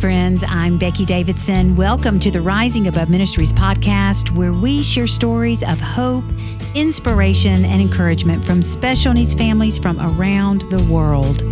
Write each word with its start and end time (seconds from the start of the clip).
Friends, 0.00 0.42
I'm 0.48 0.78
Becky 0.78 1.04
Davidson. 1.04 1.76
Welcome 1.76 2.18
to 2.20 2.30
the 2.30 2.40
Rising 2.40 2.88
Above 2.88 3.10
Ministries 3.10 3.52
podcast, 3.52 4.34
where 4.34 4.50
we 4.50 4.82
share 4.82 5.06
stories 5.06 5.62
of 5.62 5.78
hope, 5.78 6.24
inspiration, 6.74 7.66
and 7.66 7.82
encouragement 7.82 8.42
from 8.42 8.62
special 8.62 9.12
needs 9.12 9.34
families 9.34 9.78
from 9.78 10.00
around 10.00 10.62
the 10.70 10.82
world. 10.90 11.42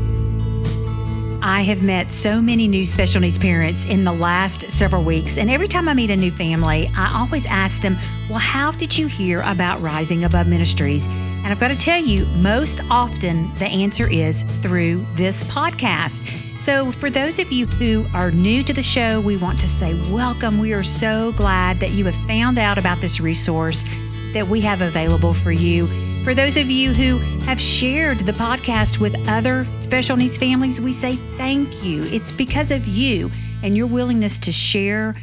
I 1.44 1.60
have 1.60 1.82
met 1.82 2.10
so 2.10 2.40
many 2.40 2.66
new 2.66 2.86
special 2.86 3.20
needs 3.20 3.36
parents 3.36 3.84
in 3.84 4.04
the 4.04 4.12
last 4.12 4.70
several 4.70 5.04
weeks, 5.04 5.36
and 5.36 5.50
every 5.50 5.68
time 5.68 5.86
I 5.86 5.92
meet 5.92 6.08
a 6.08 6.16
new 6.16 6.30
family, 6.30 6.88
I 6.96 7.18
always 7.18 7.44
ask 7.44 7.82
them, 7.82 7.98
Well, 8.30 8.38
how 8.38 8.70
did 8.70 8.96
you 8.96 9.08
hear 9.08 9.42
about 9.42 9.82
Rising 9.82 10.24
Above 10.24 10.46
Ministries? 10.46 11.06
And 11.48 11.54
I've 11.54 11.60
got 11.60 11.68
to 11.68 11.82
tell 11.82 12.04
you, 12.04 12.26
most 12.26 12.78
often 12.90 13.50
the 13.54 13.64
answer 13.64 14.06
is 14.06 14.42
through 14.60 15.06
this 15.14 15.44
podcast. 15.44 16.28
So, 16.60 16.92
for 16.92 17.08
those 17.08 17.38
of 17.38 17.50
you 17.50 17.64
who 17.64 18.04
are 18.12 18.30
new 18.30 18.62
to 18.64 18.74
the 18.74 18.82
show, 18.82 19.18
we 19.22 19.38
want 19.38 19.58
to 19.60 19.66
say 19.66 19.94
welcome. 20.12 20.58
We 20.58 20.74
are 20.74 20.82
so 20.82 21.32
glad 21.32 21.80
that 21.80 21.92
you 21.92 22.04
have 22.04 22.14
found 22.26 22.58
out 22.58 22.76
about 22.76 23.00
this 23.00 23.18
resource 23.18 23.86
that 24.34 24.46
we 24.46 24.60
have 24.60 24.82
available 24.82 25.32
for 25.32 25.50
you. 25.50 25.86
For 26.22 26.34
those 26.34 26.58
of 26.58 26.70
you 26.70 26.92
who 26.92 27.16
have 27.46 27.58
shared 27.58 28.18
the 28.18 28.32
podcast 28.32 28.98
with 28.98 29.16
other 29.26 29.64
special 29.78 30.18
needs 30.18 30.36
families, 30.36 30.82
we 30.82 30.92
say 30.92 31.16
thank 31.38 31.82
you. 31.82 32.02
It's 32.12 32.30
because 32.30 32.70
of 32.70 32.86
you 32.86 33.30
and 33.62 33.74
your 33.74 33.86
willingness 33.86 34.38
to 34.40 34.52
share 34.52 35.14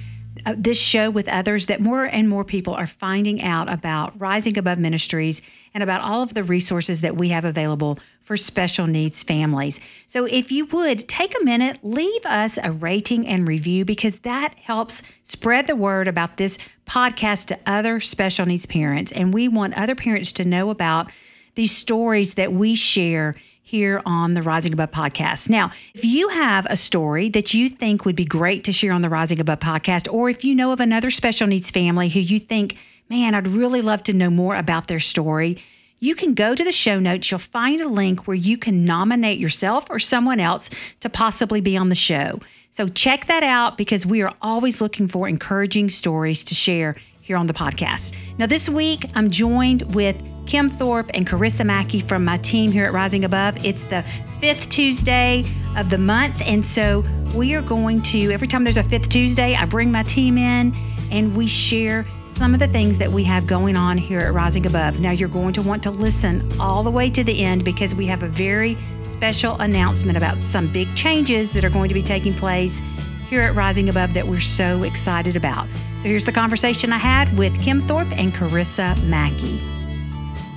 uh, 0.46 0.56
this 0.58 0.80
show 0.80 1.10
with 1.10 1.28
others 1.28 1.66
that 1.68 1.82
more 1.82 2.06
and 2.06 2.30
more 2.30 2.44
people 2.44 2.74
are 2.74 2.88
finding 2.88 3.42
out 3.42 3.72
about 3.72 4.20
Rising 4.20 4.58
Above 4.58 4.78
Ministries 4.78 5.42
and 5.74 5.82
about 5.82 6.02
all 6.02 6.22
of 6.22 6.34
the 6.34 6.44
resources 6.44 7.02
that 7.02 7.16
we 7.16 7.30
have 7.30 7.46
available 7.46 7.98
for 8.22 8.38
special 8.38 8.88
needs 8.88 9.24
families. 9.24 9.80
So, 10.08 10.26
if 10.26 10.52
you 10.52 10.66
would 10.68 11.08
take 11.08 11.34
a 11.40 11.44
minute, 11.44 11.80
leave 11.84 12.26
us 12.26 12.58
a 12.64 12.72
rating 12.72 13.28
and 13.28 13.48
review 13.48 13.86
because 13.86 14.20
that 14.20 14.56
helps 14.62 15.04
spread 15.24 15.68
the 15.68 15.76
word 15.76 16.08
about 16.08 16.38
this 16.38 16.58
podcast 16.88 17.48
to 17.48 17.60
other 17.66 18.00
special 18.00 18.46
needs 18.46 18.66
parents. 18.66 19.12
And 19.12 19.34
we 19.34 19.48
want 19.48 19.76
other 19.76 19.96
parents 19.96 20.32
to 20.34 20.46
know 20.46 20.70
about 20.70 21.12
these 21.56 21.76
stories 21.76 22.36
that 22.36 22.54
we 22.54 22.76
share 22.76 23.34
here 23.66 24.00
on 24.06 24.36
the 24.36 24.44
Rising 24.44 24.74
Above 24.74 24.92
podcast. 24.92 25.50
Now, 25.50 25.72
if 25.96 26.06
you 26.06 26.30
have 26.30 26.68
a 26.70 26.78
story 26.78 27.30
that 27.30 27.56
you 27.56 27.68
think 27.68 28.06
would 28.06 28.16
be 28.16 28.24
great 28.24 28.64
to 28.66 28.72
share 28.72 28.94
on 28.94 29.02
the 29.02 29.10
Rising 29.10 29.40
Above 29.40 29.60
podcast, 29.60 30.12
or 30.14 30.30
if 30.30 30.46
you 30.46 30.54
know 30.54 30.72
of 30.72 30.80
another 30.80 31.10
special 31.10 31.48
needs 31.48 31.72
family 31.72 32.08
who 32.08 32.20
you 32.20 32.40
think, 32.40 32.78
man, 33.10 33.34
I'd 33.34 33.48
really 33.48 33.82
love 33.82 34.04
to 34.04 34.14
know 34.14 34.30
more 34.30 34.56
about 34.56 34.88
their 34.88 35.00
story, 35.00 35.58
you 35.98 36.14
can 36.14 36.36
go 36.36 36.54
to 36.54 36.64
the 36.64 36.72
show 36.72 37.00
notes. 37.00 37.32
You'll 37.32 37.40
find 37.40 37.82
a 37.82 37.88
link 37.88 38.28
where 38.28 38.36
you 38.36 38.56
can 38.56 38.86
nominate 38.86 39.40
yourself 39.40 39.90
or 39.90 39.98
someone 39.98 40.40
else 40.40 40.70
to 41.00 41.10
possibly 41.10 41.60
be 41.60 41.76
on 41.76 41.90
the 41.90 41.96
show. 41.96 42.40
So 42.70 42.88
check 42.88 43.26
that 43.26 43.42
out 43.42 43.78
because 43.78 44.06
we 44.06 44.22
are 44.22 44.34
always 44.44 44.80
looking 44.80 45.08
for 45.08 45.28
encouraging 45.28 45.90
stories 45.90 46.44
to 46.44 46.54
share 46.54 46.94
here 47.26 47.38
on 47.38 47.48
the 47.48 47.54
podcast. 47.54 48.16
Now, 48.38 48.46
this 48.46 48.70
week, 48.70 49.04
I'm 49.16 49.32
joined 49.32 49.96
with 49.96 50.16
Kim 50.46 50.70
Thorpe 50.70 51.10
and 51.16 51.26
Carissa 51.26 51.66
Mackey 51.66 52.00
from 52.00 52.24
my 52.24 52.38
team 52.38 52.72
here 52.72 52.86
at 52.86 52.94
Rising 52.94 53.26
Above. 53.26 53.66
It's 53.66 53.84
the 53.86 54.04
fifth 54.40 54.70
Tuesday 54.70 55.44
of 55.76 55.90
the 55.90 55.98
month. 55.98 56.40
And 56.44 56.64
so 56.64 57.04
we 57.34 57.56
are 57.56 57.64
going 57.64 58.04
to, 58.04 58.32
every 58.32 58.48
time 58.48 58.64
there's 58.64 58.78
a 58.78 58.84
fifth 58.84 59.10
Tuesday, 59.10 59.56
I 59.56 59.66
bring 59.66 59.92
my 59.92 60.04
team 60.04 60.38
in 60.38 60.72
and 61.10 61.36
we 61.36 61.48
share 61.48 62.06
some 62.26 62.54
of 62.54 62.60
the 62.60 62.68
things 62.68 63.00
that 63.00 63.12
we 63.12 63.24
have 63.24 63.48
going 63.48 63.76
on 63.76 63.98
here 63.98 64.20
at 64.20 64.32
Rising 64.32 64.68
Above. 64.68 65.00
Now, 65.00 65.10
you're 65.10 65.28
going 65.28 65.54
to 65.54 65.64
want 65.64 65.82
to 65.82 65.90
listen 65.90 66.48
all 66.60 66.84
the 66.84 66.92
way 66.92 67.10
to 67.10 67.24
the 67.24 67.44
end 67.44 67.66
because 67.66 67.96
we 67.96 68.06
have 68.06 68.22
a 68.22 68.28
very 68.28 68.78
special 69.02 69.60
announcement 69.62 70.16
about 70.16 70.38
some 70.38 70.72
big 70.72 70.94
changes 70.96 71.54
that 71.54 71.66
are 71.66 71.72
going 71.72 71.90
to 71.90 71.96
be 71.96 72.04
taking 72.04 72.36
place 72.36 72.84
here 73.30 73.42
at 73.42 73.56
Rising 73.56 73.90
Above 73.90 74.14
that 74.14 74.28
we're 74.28 74.40
so 74.40 74.84
excited 74.84 75.36
about. 75.36 75.68
So 76.06 76.10
here's 76.10 76.24
the 76.24 76.32
conversation 76.32 76.94
I 76.94 77.00
had 77.00 77.36
with 77.36 77.60
Kim 77.60 77.82
Thorpe 77.82 78.16
and 78.16 78.32
Carissa 78.32 79.04
Mackey. 79.06 79.58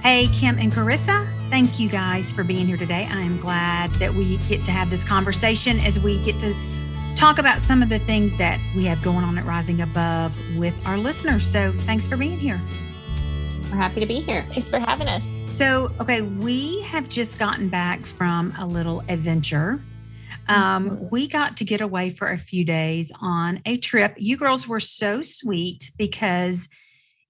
Hey, 0.02 0.28
Kim 0.34 0.58
and 0.58 0.70
Carissa, 0.70 1.26
thank 1.48 1.80
you 1.80 1.88
guys 1.88 2.30
for 2.30 2.44
being 2.44 2.66
here 2.66 2.76
today. 2.76 3.08
I 3.10 3.22
am 3.22 3.38
glad 3.40 3.90
that 3.92 4.12
we 4.12 4.36
get 4.46 4.62
to 4.66 4.72
have 4.72 4.90
this 4.90 5.04
conversation 5.04 5.80
as 5.80 5.98
we 5.98 6.22
get 6.22 6.38
to 6.40 6.54
talk 7.16 7.38
about 7.38 7.62
some 7.62 7.82
of 7.82 7.88
the 7.88 7.98
things 8.00 8.36
that 8.36 8.60
we 8.76 8.84
have 8.84 9.00
going 9.02 9.24
on 9.24 9.38
at 9.38 9.46
Rising 9.46 9.80
Above 9.80 10.36
with 10.58 10.78
our 10.86 10.98
listeners. 10.98 11.46
So 11.46 11.72
thanks 11.72 12.06
for 12.06 12.18
being 12.18 12.36
here. 12.36 12.60
We're 13.70 13.78
happy 13.78 14.00
to 14.00 14.06
be 14.06 14.20
here. 14.20 14.44
Thanks 14.50 14.68
for 14.68 14.78
having 14.78 15.08
us. 15.08 15.26
So, 15.46 15.90
okay, 15.98 16.20
we 16.20 16.82
have 16.82 17.08
just 17.08 17.38
gotten 17.38 17.70
back 17.70 18.04
from 18.04 18.52
a 18.58 18.66
little 18.66 19.02
adventure 19.08 19.80
um, 20.48 20.90
mm-hmm. 20.90 21.04
we 21.10 21.28
got 21.28 21.56
to 21.58 21.64
get 21.64 21.80
away 21.80 22.10
for 22.10 22.28
a 22.28 22.38
few 22.38 22.64
days 22.64 23.12
on 23.20 23.60
a 23.66 23.76
trip. 23.76 24.14
You 24.16 24.36
girls 24.36 24.66
were 24.66 24.80
so 24.80 25.22
sweet 25.22 25.92
because 25.96 26.68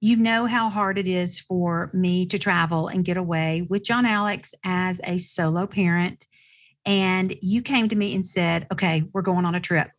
you 0.00 0.16
know 0.16 0.46
how 0.46 0.68
hard 0.68 0.98
it 0.98 1.08
is 1.08 1.40
for 1.40 1.90
me 1.92 2.26
to 2.26 2.38
travel 2.38 2.88
and 2.88 3.04
get 3.04 3.16
away 3.16 3.66
with 3.68 3.82
John 3.82 4.06
Alex 4.06 4.54
as 4.64 5.00
a 5.04 5.18
solo 5.18 5.66
parent. 5.66 6.26
And 6.86 7.34
you 7.42 7.62
came 7.62 7.88
to 7.88 7.96
me 7.96 8.14
and 8.14 8.24
said, 8.24 8.66
okay, 8.72 9.02
we're 9.12 9.22
going 9.22 9.44
on 9.44 9.56
a 9.56 9.60
trip. 9.60 9.90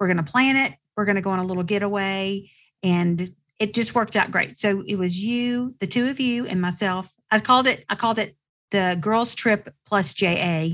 We're 0.00 0.06
going 0.06 0.24
to 0.24 0.30
plan 0.30 0.56
it. 0.56 0.74
We're 0.96 1.04
going 1.04 1.16
to 1.16 1.22
go 1.22 1.30
on 1.30 1.40
a 1.40 1.44
little 1.44 1.62
getaway. 1.62 2.50
And 2.82 3.34
it 3.60 3.74
just 3.74 3.94
worked 3.94 4.16
out 4.16 4.30
great. 4.30 4.56
So 4.56 4.82
it 4.86 4.96
was 4.96 5.20
you, 5.20 5.74
the 5.78 5.86
two 5.86 6.08
of 6.08 6.18
you, 6.18 6.46
and 6.46 6.60
myself. 6.60 7.12
I 7.30 7.40
called 7.40 7.66
it, 7.66 7.84
I 7.88 7.94
called 7.94 8.18
it 8.18 8.36
the 8.70 8.96
girls 9.00 9.34
trip 9.34 9.72
plus 9.86 10.14
JA 10.14 10.70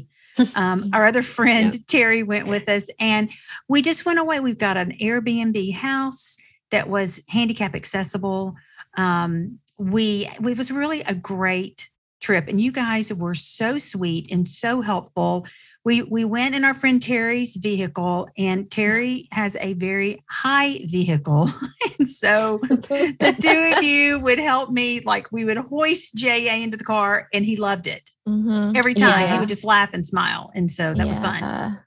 um, 0.55 0.91
our 0.93 1.07
other 1.07 1.23
friend. 1.23 1.87
Terry 1.89 2.23
went 2.23 2.47
with 2.47 2.69
us, 2.69 2.89
and 2.99 3.31
we 3.69 3.83
just 3.83 4.05
went 4.05 4.19
away. 4.19 4.41
We've 4.41 4.59
got 4.59 4.77
an 4.77 4.93
Airbnb 5.01 5.75
house 5.75 6.39
that 6.71 6.89
was 6.89 7.23
handicap 7.29 7.75
accessible. 7.75 8.55
Um, 8.97 9.59
we 9.79 10.29
it 10.35 10.59
was 10.59 10.71
really 10.71 11.03
a 11.03 11.15
great 11.15 11.89
trip, 12.21 12.49
and 12.49 12.61
you 12.61 12.73
guys 12.73 13.13
were 13.13 13.35
so 13.35 13.79
sweet 13.79 14.31
and 14.31 14.47
so 14.49 14.81
helpful 14.81 15.47
we 15.85 16.03
we 16.03 16.25
went 16.25 16.55
in 16.55 16.65
our 16.65 16.75
friend 16.75 17.01
Terry's 17.01 17.57
vehicle, 17.57 18.29
and 18.37 18.71
Terry 18.71 19.29
has 19.33 19.57
a 19.57 19.73
very 19.75 20.23
high 20.29 20.81
vehicle, 20.85 21.51
and 21.99 22.09
so 22.09 22.59
the 22.59 23.37
two 23.41 23.77
of 23.79 23.83
you 23.85 24.21
would 24.21 24.39
help 24.39 24.71
me. 24.71 25.01
Like 25.01 25.33
we 25.33 25.45
would 25.45 25.57
hoist 25.57 26.15
JA 26.17 26.55
into 26.55 26.77
the 26.77 26.85
car, 26.85 27.29
and 27.33 27.45
he 27.45 27.57
loved 27.57 27.87
it 27.87 28.11
mm-hmm. 28.29 28.77
every 28.77 28.95
time. 28.95 29.23
Yeah. 29.23 29.33
He 29.35 29.39
would 29.39 29.49
just 29.49 29.65
laugh 29.65 29.91
and 29.93 30.05
smile, 30.05 30.51
and 30.55 30.71
so 30.71 30.93
that 30.93 30.99
yeah. 30.99 31.05
was 31.05 31.21
fun. 31.21 31.79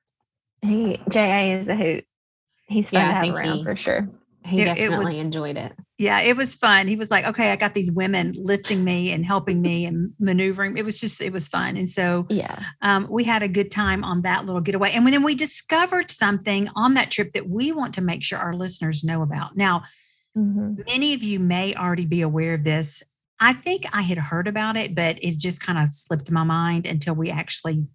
he 0.61 0.99
JA 1.09 1.57
is 1.57 1.69
a 1.69 1.75
hoot. 1.75 2.05
He's 2.67 2.89
fun 2.89 3.01
yeah, 3.01 3.21
to 3.21 3.27
have 3.27 3.35
around 3.35 3.57
he, 3.57 3.63
for 3.63 3.75
sure. 3.75 4.09
He 4.45 4.61
it, 4.61 4.65
definitely 4.65 4.95
it 4.95 4.97
was, 4.97 5.17
enjoyed 5.19 5.57
it. 5.57 5.73
Yeah, 5.97 6.19
it 6.19 6.35
was 6.35 6.55
fun. 6.55 6.87
He 6.87 6.95
was 6.95 7.09
like, 7.09 7.25
okay, 7.25 7.51
I 7.51 7.55
got 7.55 7.73
these 7.73 7.91
women 7.91 8.33
lifting 8.35 8.83
me 8.83 9.11
and 9.11 9.25
helping 9.25 9.61
me 9.61 9.85
and 9.85 10.11
maneuvering. 10.19 10.77
It 10.77 10.83
was 10.83 10.99
just, 10.99 11.21
it 11.21 11.31
was 11.31 11.47
fun. 11.47 11.77
And 11.77 11.89
so, 11.89 12.25
yeah, 12.29 12.63
um, 12.81 13.07
we 13.09 13.23
had 13.23 13.41
a 13.41 13.47
good 13.47 13.71
time 13.71 14.03
on 14.03 14.21
that 14.23 14.45
little 14.45 14.61
getaway. 14.61 14.91
And 14.91 15.07
then 15.07 15.23
we 15.23 15.35
discovered 15.35 16.11
something 16.11 16.69
on 16.75 16.95
that 16.95 17.09
trip 17.11 17.33
that 17.33 17.49
we 17.49 17.71
want 17.71 17.93
to 17.95 18.01
make 18.01 18.23
sure 18.23 18.37
our 18.37 18.53
listeners 18.53 19.03
know 19.03 19.21
about. 19.21 19.55
Now, 19.55 19.83
mm-hmm. 20.37 20.81
many 20.87 21.13
of 21.13 21.23
you 21.23 21.39
may 21.39 21.73
already 21.75 22.05
be 22.05 22.21
aware 22.21 22.53
of 22.53 22.63
this. 22.63 23.01
I 23.39 23.53
think 23.53 23.85
I 23.93 24.01
had 24.01 24.17
heard 24.17 24.47
about 24.47 24.77
it, 24.77 24.95
but 24.95 25.19
it 25.21 25.37
just 25.37 25.61
kind 25.61 25.79
of 25.79 25.89
slipped 25.89 26.31
my 26.31 26.43
mind 26.43 26.85
until 26.85 27.13
we 27.15 27.29
actually 27.29 27.87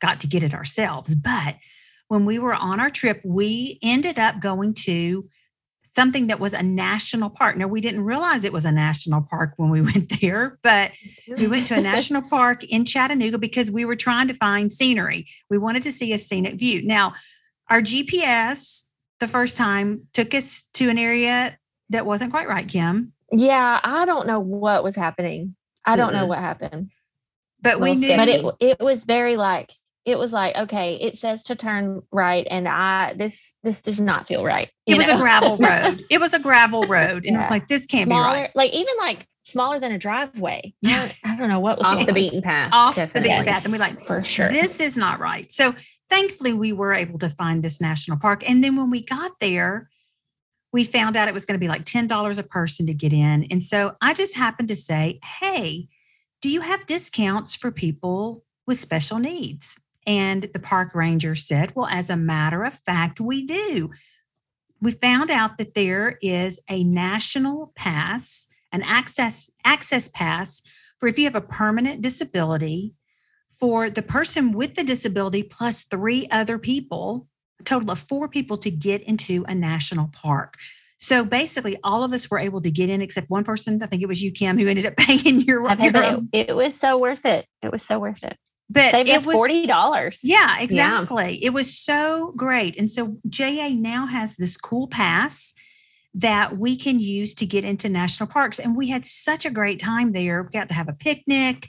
got 0.00 0.20
to 0.20 0.26
get 0.26 0.42
it 0.42 0.54
ourselves. 0.54 1.14
But 1.14 1.56
when 2.08 2.26
we 2.26 2.38
were 2.38 2.54
on 2.54 2.80
our 2.80 2.90
trip, 2.90 3.22
we 3.24 3.78
ended 3.82 4.18
up 4.18 4.40
going 4.40 4.74
to 4.74 5.28
something 5.94 6.26
that 6.26 6.40
was 6.40 6.54
a 6.54 6.62
national 6.62 7.30
park. 7.30 7.56
Now, 7.56 7.68
we 7.68 7.80
didn't 7.80 8.04
realize 8.04 8.44
it 8.44 8.52
was 8.52 8.64
a 8.64 8.72
national 8.72 9.22
park 9.22 9.54
when 9.56 9.70
we 9.70 9.80
went 9.92 10.20
there, 10.20 10.58
but 10.62 10.92
we 11.38 11.46
went 11.48 11.66
to 11.68 11.76
a 11.76 11.80
national 11.92 12.22
park 12.22 12.64
in 12.64 12.84
Chattanooga 12.84 13.38
because 13.38 13.70
we 13.70 13.84
were 13.84 13.96
trying 13.96 14.28
to 14.28 14.34
find 14.34 14.72
scenery. 14.72 15.26
We 15.50 15.58
wanted 15.58 15.82
to 15.84 15.92
see 15.92 16.12
a 16.12 16.18
scenic 16.18 16.58
view. 16.58 16.82
Now, 16.82 17.14
our 17.68 17.80
GPS 17.80 18.84
the 19.20 19.28
first 19.28 19.56
time 19.56 20.06
took 20.12 20.34
us 20.34 20.64
to 20.74 20.88
an 20.88 20.98
area 20.98 21.56
that 21.90 22.06
wasn't 22.06 22.30
quite 22.30 22.48
right, 22.48 22.66
Kim. 22.68 23.12
Yeah, 23.32 23.80
I 23.82 24.04
don't 24.04 24.26
know 24.26 24.40
what 24.40 24.84
was 24.84 24.96
happening. 24.96 25.56
I 25.84 25.96
don't 25.96 26.08
mm-hmm. 26.08 26.20
know 26.20 26.26
what 26.26 26.38
happened. 26.38 26.90
But 27.60 27.80
we 27.80 27.94
knew. 27.94 28.16
But 28.16 28.28
it, 28.28 28.44
it 28.60 28.80
was 28.80 29.04
very 29.04 29.36
like 29.36 29.70
it 30.04 30.18
was 30.18 30.32
like 30.32 30.54
okay 30.56 30.96
it 31.00 31.16
says 31.16 31.42
to 31.42 31.54
turn 31.54 32.02
right 32.12 32.46
and 32.50 32.68
i 32.68 33.14
this 33.14 33.54
this 33.62 33.80
does 33.80 34.00
not 34.00 34.26
feel 34.26 34.44
right 34.44 34.70
it 34.86 34.96
was 34.96 35.06
know? 35.06 35.14
a 35.14 35.18
gravel 35.18 35.56
road. 35.60 36.04
It 36.10 36.20
was 36.20 36.34
a 36.34 36.38
gravel 36.38 36.82
road 36.88 37.24
and 37.24 37.26
yeah. 37.26 37.34
it 37.34 37.36
was 37.38 37.50
like 37.50 37.68
this 37.68 37.86
can't 37.86 38.08
smaller, 38.08 38.34
be 38.34 38.40
right. 38.40 38.50
like 38.54 38.72
even 38.72 38.94
like 38.98 39.26
smaller 39.42 39.78
than 39.78 39.92
a 39.92 39.98
driveway. 39.98 40.74
Yeah. 40.82 41.10
I, 41.22 41.36
don't 41.36 41.48
know 41.48 41.60
what 41.60 41.78
was 41.78 41.86
off 41.86 42.06
the 42.06 42.12
beaten 42.12 42.42
path 42.42 42.70
off 42.72 42.96
definitely. 42.96 43.28
the 43.28 43.34
beaten 43.34 43.44
path 43.52 43.64
and 43.64 43.72
we 43.72 43.78
like 43.78 44.00
for 44.00 44.22
sure. 44.22 44.50
This 44.50 44.80
is 44.80 44.96
not 44.96 45.20
right. 45.20 45.50
So 45.52 45.74
thankfully 46.10 46.52
we 46.52 46.72
were 46.72 46.92
able 46.92 47.18
to 47.18 47.30
find 47.30 47.62
this 47.62 47.80
national 47.80 48.18
park 48.18 48.48
and 48.48 48.62
then 48.62 48.76
when 48.76 48.90
we 48.90 49.04
got 49.04 49.32
there 49.40 49.88
we 50.72 50.82
found 50.82 51.16
out 51.16 51.28
it 51.28 51.34
was 51.34 51.44
going 51.44 51.54
to 51.54 51.64
be 51.64 51.68
like 51.68 51.84
$10 51.84 52.38
a 52.38 52.42
person 52.42 52.86
to 52.86 52.94
get 52.94 53.12
in 53.12 53.46
and 53.50 53.62
so 53.62 53.94
i 54.02 54.12
just 54.12 54.36
happened 54.36 54.68
to 54.68 54.76
say 54.76 55.18
hey 55.24 55.88
do 56.42 56.50
you 56.50 56.60
have 56.60 56.84
discounts 56.86 57.56
for 57.56 57.70
people 57.70 58.44
with 58.66 58.78
special 58.78 59.18
needs 59.18 59.76
And 60.06 60.48
the 60.52 60.58
park 60.58 60.94
ranger 60.94 61.34
said, 61.34 61.74
Well, 61.74 61.86
as 61.86 62.10
a 62.10 62.16
matter 62.16 62.64
of 62.64 62.74
fact, 62.74 63.20
we 63.20 63.46
do. 63.46 63.90
We 64.80 64.92
found 64.92 65.30
out 65.30 65.58
that 65.58 65.74
there 65.74 66.18
is 66.20 66.60
a 66.68 66.84
national 66.84 67.72
pass, 67.74 68.46
an 68.72 68.82
access 68.82 69.48
access 69.64 70.08
pass 70.08 70.62
for 70.98 71.08
if 71.08 71.18
you 71.18 71.24
have 71.24 71.34
a 71.34 71.40
permanent 71.40 72.02
disability 72.02 72.94
for 73.48 73.88
the 73.88 74.02
person 74.02 74.52
with 74.52 74.74
the 74.74 74.84
disability 74.84 75.42
plus 75.42 75.84
three 75.84 76.26
other 76.30 76.58
people, 76.58 77.26
a 77.60 77.62
total 77.62 77.90
of 77.90 77.98
four 77.98 78.28
people 78.28 78.56
to 78.58 78.70
get 78.70 79.02
into 79.02 79.44
a 79.48 79.54
national 79.54 80.08
park. 80.08 80.56
So 80.98 81.24
basically, 81.24 81.76
all 81.84 82.04
of 82.04 82.12
us 82.12 82.30
were 82.30 82.38
able 82.38 82.60
to 82.62 82.70
get 82.70 82.88
in 82.88 83.02
except 83.02 83.28
one 83.28 83.44
person. 83.44 83.82
I 83.82 83.86
think 83.86 84.02
it 84.02 84.08
was 84.08 84.22
you, 84.22 84.32
Kim, 84.32 84.58
who 84.58 84.66
ended 84.66 84.86
up 84.86 84.96
paying 84.98 85.40
your. 85.42 85.68
your 85.78 85.92
it, 86.32 86.48
it, 86.48 86.56
was 86.56 86.74
so 86.74 86.96
worth 86.98 87.26
it. 87.26 87.46
It 87.62 87.70
was 87.70 87.82
so 87.82 87.98
worth 87.98 88.22
it. 88.24 88.38
But 88.70 88.92
Saved 88.92 89.08
it 89.08 89.26
was 89.26 89.34
forty 89.34 89.66
dollars. 89.66 90.18
Yeah, 90.22 90.58
exactly. 90.58 91.38
Yeah. 91.38 91.48
It 91.48 91.52
was 91.52 91.76
so 91.76 92.32
great, 92.36 92.78
and 92.78 92.90
so 92.90 93.18
JA 93.28 93.68
now 93.70 94.06
has 94.06 94.36
this 94.36 94.56
cool 94.56 94.88
pass 94.88 95.52
that 96.14 96.56
we 96.56 96.76
can 96.76 97.00
use 97.00 97.34
to 97.34 97.46
get 97.46 97.64
into 97.64 97.88
national 97.88 98.28
parks, 98.28 98.58
and 98.58 98.76
we 98.76 98.88
had 98.88 99.04
such 99.04 99.44
a 99.44 99.50
great 99.50 99.80
time 99.80 100.12
there. 100.12 100.42
We 100.42 100.50
got 100.50 100.68
to 100.68 100.74
have 100.74 100.88
a 100.88 100.94
picnic, 100.94 101.68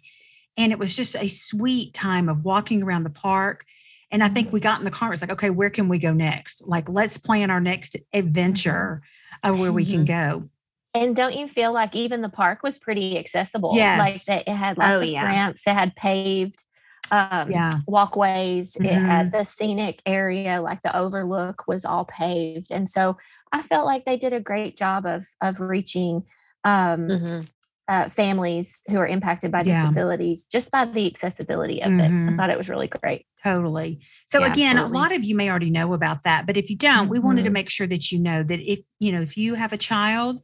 and 0.55 0.71
it 0.71 0.79
was 0.79 0.95
just 0.95 1.15
a 1.15 1.27
sweet 1.27 1.93
time 1.93 2.29
of 2.29 2.45
walking 2.45 2.81
around 2.81 3.03
the 3.03 3.09
park. 3.09 3.65
And 4.11 4.23
I 4.23 4.29
think 4.29 4.53
we 4.53 4.59
got 4.59 4.79
in 4.79 4.85
the 4.85 4.91
car. 4.91 5.11
It's 5.11 5.21
like, 5.21 5.31
okay, 5.31 5.49
where 5.49 5.71
can 5.71 5.89
we 5.89 5.99
go 5.99 6.13
next? 6.13 6.65
Like, 6.67 6.87
let's 6.87 7.17
plan 7.17 7.49
our 7.49 7.59
next 7.59 7.97
adventure 8.13 9.01
of 9.43 9.59
where 9.59 9.73
we 9.73 9.83
can 9.83 10.05
mm-hmm. 10.05 10.41
go. 10.41 10.49
And 10.93 11.13
don't 11.13 11.35
you 11.35 11.49
feel 11.49 11.73
like 11.73 11.93
even 11.93 12.21
the 12.21 12.29
park 12.29 12.63
was 12.63 12.79
pretty 12.79 13.17
accessible? 13.17 13.71
Yes. 13.73 13.99
Like 13.99 14.45
that 14.45 14.51
it 14.51 14.55
had 14.55 14.77
lots 14.77 15.01
oh, 15.01 15.03
of 15.03 15.09
yeah. 15.09 15.25
ramps, 15.25 15.63
it 15.67 15.73
had 15.73 15.93
paved 15.95 16.63
um, 17.11 17.51
yeah. 17.51 17.79
walkways, 17.87 18.73
mm-hmm. 18.73 18.85
it 18.85 18.93
had 18.93 19.31
the 19.31 19.43
scenic 19.43 20.01
area, 20.05 20.61
like 20.61 20.81
the 20.81 20.97
overlook 20.97 21.67
was 21.67 21.85
all 21.85 22.05
paved. 22.05 22.71
And 22.71 22.89
so 22.89 23.17
I 23.51 23.61
felt 23.61 23.85
like 23.85 24.05
they 24.05 24.17
did 24.17 24.33
a 24.33 24.39
great 24.39 24.77
job 24.77 25.05
of 25.05 25.25
of 25.41 25.59
reaching 25.59 26.23
um, 26.63 27.07
mm-hmm 27.07 27.41
uh, 27.87 28.09
families 28.09 28.79
who 28.87 28.97
are 28.97 29.07
impacted 29.07 29.51
by 29.51 29.61
disabilities 29.61 30.45
yeah. 30.45 30.59
just 30.59 30.71
by 30.71 30.85
the 30.85 31.05
accessibility 31.05 31.81
of 31.81 31.91
mm-hmm. 31.91 31.99
it. 31.99 32.05
I 32.05 32.09
mm-hmm. 32.09 32.35
thought 32.35 32.49
it 32.49 32.57
was 32.57 32.69
really 32.69 32.87
great. 32.87 33.25
Totally. 33.43 33.99
So 34.25 34.39
yeah, 34.39 34.51
again, 34.51 34.77
absolutely. 34.77 34.97
a 34.97 35.01
lot 35.01 35.11
of 35.13 35.23
you 35.23 35.35
may 35.35 35.49
already 35.49 35.69
know 35.69 35.93
about 35.93 36.23
that, 36.23 36.47
but 36.47 36.57
if 36.57 36.69
you 36.69 36.75
don't, 36.75 37.09
we 37.09 37.19
wanted 37.19 37.43
to 37.43 37.47
mm-hmm. 37.47 37.53
make 37.53 37.69
sure 37.69 37.87
that 37.87 38.11
you 38.11 38.19
know 38.19 38.41
that 38.41 38.59
if 38.59 38.79
you 38.99 39.11
know 39.11 39.21
if 39.21 39.37
you 39.37 39.53
have 39.53 39.71
a 39.71 39.77
child, 39.77 40.41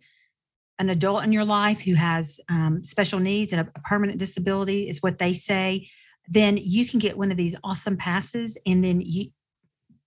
an 0.77 0.89
adult 0.89 1.23
in 1.23 1.31
your 1.31 1.45
life 1.45 1.81
who 1.81 1.95
has 1.95 2.39
um, 2.49 2.83
special 2.83 3.19
needs 3.19 3.53
and 3.53 3.61
a 3.61 3.79
permanent 3.81 4.19
disability 4.19 4.87
is 4.87 5.01
what 5.01 5.17
they 5.17 5.33
say, 5.33 5.89
then 6.31 6.57
you 6.57 6.87
can 6.87 6.99
get 6.99 7.17
one 7.17 7.29
of 7.29 7.37
these 7.37 7.55
awesome 7.63 7.97
passes, 7.97 8.57
and 8.65 8.83
then 8.83 9.01
you 9.01 9.27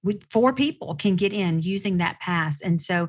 with 0.03 0.25
four 0.31 0.53
people 0.53 0.94
can 0.94 1.17
get 1.17 1.32
in 1.32 1.62
using 1.62 1.99
that 1.99 2.19
pass, 2.21 2.61
and 2.61 2.81
so 2.81 3.09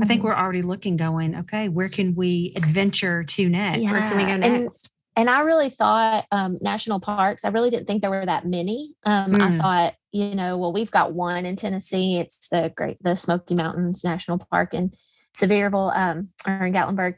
I 0.00 0.06
think 0.06 0.20
mm-hmm. 0.20 0.28
we're 0.28 0.36
already 0.36 0.62
looking, 0.62 0.96
going, 0.96 1.34
okay, 1.34 1.68
where 1.68 1.88
can 1.88 2.14
we 2.14 2.52
adventure 2.56 3.24
to 3.24 3.48
next? 3.48 3.82
Yeah. 3.82 3.90
Where 3.90 4.08
can 4.08 4.16
we 4.16 4.24
go 4.24 4.36
next? 4.36 4.90
And, 5.16 5.28
and 5.28 5.30
I 5.30 5.40
really 5.40 5.70
thought 5.70 6.26
um, 6.30 6.58
national 6.60 7.00
parks, 7.00 7.44
I 7.44 7.48
really 7.48 7.70
didn't 7.70 7.86
think 7.86 8.02
there 8.02 8.10
were 8.10 8.24
that 8.24 8.46
many. 8.46 8.94
Um, 9.04 9.32
mm. 9.32 9.42
I 9.42 9.50
thought, 9.50 9.94
you 10.12 10.34
know, 10.34 10.56
well, 10.56 10.72
we've 10.72 10.90
got 10.90 11.12
one 11.12 11.44
in 11.44 11.56
Tennessee. 11.56 12.18
It's 12.18 12.48
the 12.48 12.72
great, 12.76 13.02
the 13.02 13.16
Smoky 13.16 13.54
Mountains 13.54 14.04
National 14.04 14.38
Park 14.38 14.74
in 14.74 14.92
Sevierville 15.36 15.96
um, 15.96 16.28
or 16.46 16.66
in 16.66 16.72
Gatlinburg. 16.72 17.14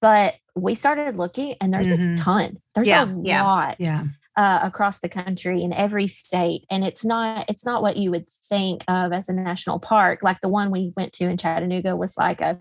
But 0.00 0.34
we 0.56 0.74
started 0.74 1.16
looking 1.16 1.54
and 1.60 1.72
there's 1.72 1.88
mm-hmm. 1.88 2.14
a 2.14 2.16
ton. 2.16 2.58
There's 2.74 2.88
yeah. 2.88 3.04
a 3.04 3.44
lot. 3.44 3.76
Yeah 3.78 4.06
uh, 4.36 4.60
across 4.62 4.98
the 4.98 5.08
country 5.08 5.62
in 5.62 5.72
every 5.72 6.08
state 6.08 6.64
and 6.70 6.84
it's 6.84 7.04
not 7.04 7.44
it's 7.48 7.64
not 7.64 7.82
what 7.82 7.96
you 7.96 8.10
would 8.10 8.28
think 8.48 8.82
of 8.88 9.12
as 9.12 9.28
a 9.28 9.32
national 9.32 9.78
park 9.78 10.22
like 10.22 10.40
the 10.40 10.48
one 10.48 10.70
we 10.70 10.92
went 10.96 11.12
to 11.12 11.28
in 11.28 11.36
chattanooga 11.36 11.94
was 11.94 12.16
like 12.16 12.40
a 12.40 12.58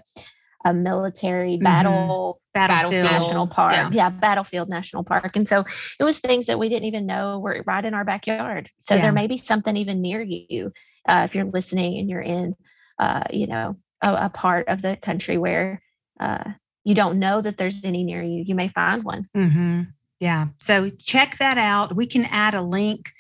a 0.66 0.74
military 0.74 1.56
mm-hmm. 1.56 1.64
battle 1.64 2.40
mm-hmm. 2.56 2.68
battlefield 2.68 3.12
national 3.12 3.48
park 3.48 3.74
yeah. 3.74 3.90
yeah. 3.92 4.10
battlefield 4.10 4.70
national 4.70 5.04
park 5.04 5.36
and 5.36 5.50
so 5.50 5.66
it 6.00 6.04
was 6.04 6.20
things 6.20 6.46
that 6.46 6.60
we 6.60 6.70
didn't 6.70 6.86
even 6.86 7.06
know 7.08 7.40
were 7.40 7.64
right 7.66 7.86
in 7.86 7.94
our 7.94 8.06
backyard 8.06 8.70
so 8.88 8.94
yeah. 8.94 9.02
there 9.02 9.12
may 9.12 9.28
be 9.28 9.38
something 9.38 9.76
even 9.76 10.02
near 10.02 10.22
you 10.22 10.72
uh, 11.10 11.24
if 11.26 11.34
you're 11.34 11.46
listening 11.46 11.98
and 11.98 12.10
you're 12.10 12.22
in 12.22 12.56
uh, 13.00 13.24
you 13.32 13.48
know 13.48 13.76
a, 14.02 14.26
a, 14.26 14.30
part 14.30 14.68
of 14.68 14.82
the 14.82 14.96
country 15.02 15.38
where 15.38 15.82
uh, 16.20 16.44
you 16.84 16.94
don't 16.94 17.20
know 17.20 17.42
that 17.42 17.58
there's 17.58 17.84
any 17.84 18.04
near 18.04 18.22
you 18.22 18.44
you 18.46 18.54
may 18.54 18.68
find 18.68 19.04
one 19.04 19.24
mm-hmm. 19.36 19.82
Yeah. 20.24 20.48
So 20.62 20.90
check 20.90 21.38
that 21.40 21.58
out. 21.58 21.98
We 21.98 22.06
can 22.06 22.24
add 22.32 22.54
a 22.54 22.62
link 22.62 23.12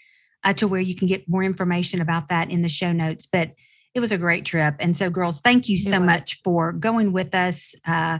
uh, 0.45 0.53
to 0.53 0.69
where 0.69 0.79
you 0.79 0.95
can 0.95 1.09
get 1.09 1.27
more 1.27 1.43
information 1.43 1.99
about 1.99 2.29
that 2.29 2.49
in 2.49 2.61
the 2.61 2.69
show 2.69 2.93
notes. 2.93 3.25
But 3.25 3.51
it 3.93 3.99
was 3.99 4.13
a 4.13 4.17
great 4.17 4.45
trip. 4.45 4.75
And 4.79 4.95
so, 4.95 5.09
girls, 5.09 5.41
thank 5.41 5.67
you 5.67 5.77
so 5.77 5.99
much 5.99 6.39
for 6.45 6.71
going 6.71 7.11
with 7.11 7.35
us. 7.35 7.75
Uh, 7.85 8.19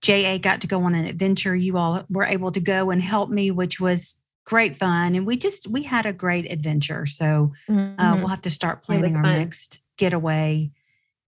JA 0.00 0.38
got 0.38 0.62
to 0.62 0.66
go 0.66 0.82
on 0.84 0.94
an 0.94 1.04
adventure. 1.04 1.54
You 1.54 1.76
all 1.76 2.04
were 2.08 2.24
able 2.24 2.50
to 2.52 2.60
go 2.60 2.88
and 2.88 3.02
help 3.02 3.28
me, 3.28 3.50
which 3.50 3.78
was 3.78 4.18
great 4.46 4.76
fun. 4.76 5.14
And 5.14 5.26
we 5.26 5.36
just, 5.36 5.68
we 5.68 5.82
had 5.82 6.06
a 6.06 6.12
great 6.14 6.50
adventure. 6.50 7.04
So 7.04 7.52
uh, 7.68 7.72
mm-hmm. 7.72 8.18
we'll 8.20 8.28
have 8.28 8.40
to 8.42 8.50
start 8.50 8.82
planning 8.82 9.14
our 9.14 9.22
fun. 9.22 9.36
next 9.36 9.78
getaway 9.98 10.70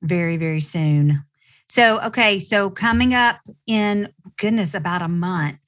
very, 0.00 0.38
very 0.38 0.60
soon. 0.60 1.22
So, 1.68 2.00
okay. 2.00 2.38
So 2.38 2.70
coming 2.70 3.12
up 3.12 3.40
in 3.66 4.08
goodness, 4.38 4.72
about 4.72 5.02
a 5.02 5.08
month, 5.08 5.58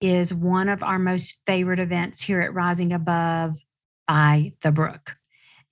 is 0.00 0.32
one 0.32 0.68
of 0.68 0.82
our 0.82 0.98
most 0.98 1.42
favorite 1.46 1.80
events 1.80 2.20
here 2.20 2.40
at 2.40 2.54
Rising 2.54 2.92
Above 2.92 3.56
by 4.06 4.52
the 4.62 4.72
Brook. 4.72 5.16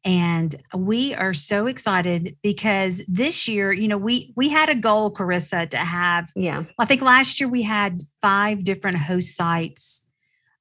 And 0.06 0.55
we 0.75 1.15
are 1.15 1.32
so 1.32 1.67
excited 1.67 2.37
because 2.43 3.00
this 3.09 3.49
year, 3.49 3.73
you 3.73 3.88
know, 3.88 3.97
we 3.97 4.35
we 4.37 4.50
had 4.50 4.69
a 4.69 4.75
goal, 4.75 5.11
Carissa, 5.11 5.69
to 5.71 5.79
have. 5.79 6.31
Yeah. 6.37 6.65
I 6.79 6.85
think 6.85 7.00
last 7.00 7.41
year 7.41 7.49
we 7.49 7.62
had 7.62 8.03
five 8.21 8.65
different 8.65 8.99
host 8.99 9.35
sites 9.35 10.05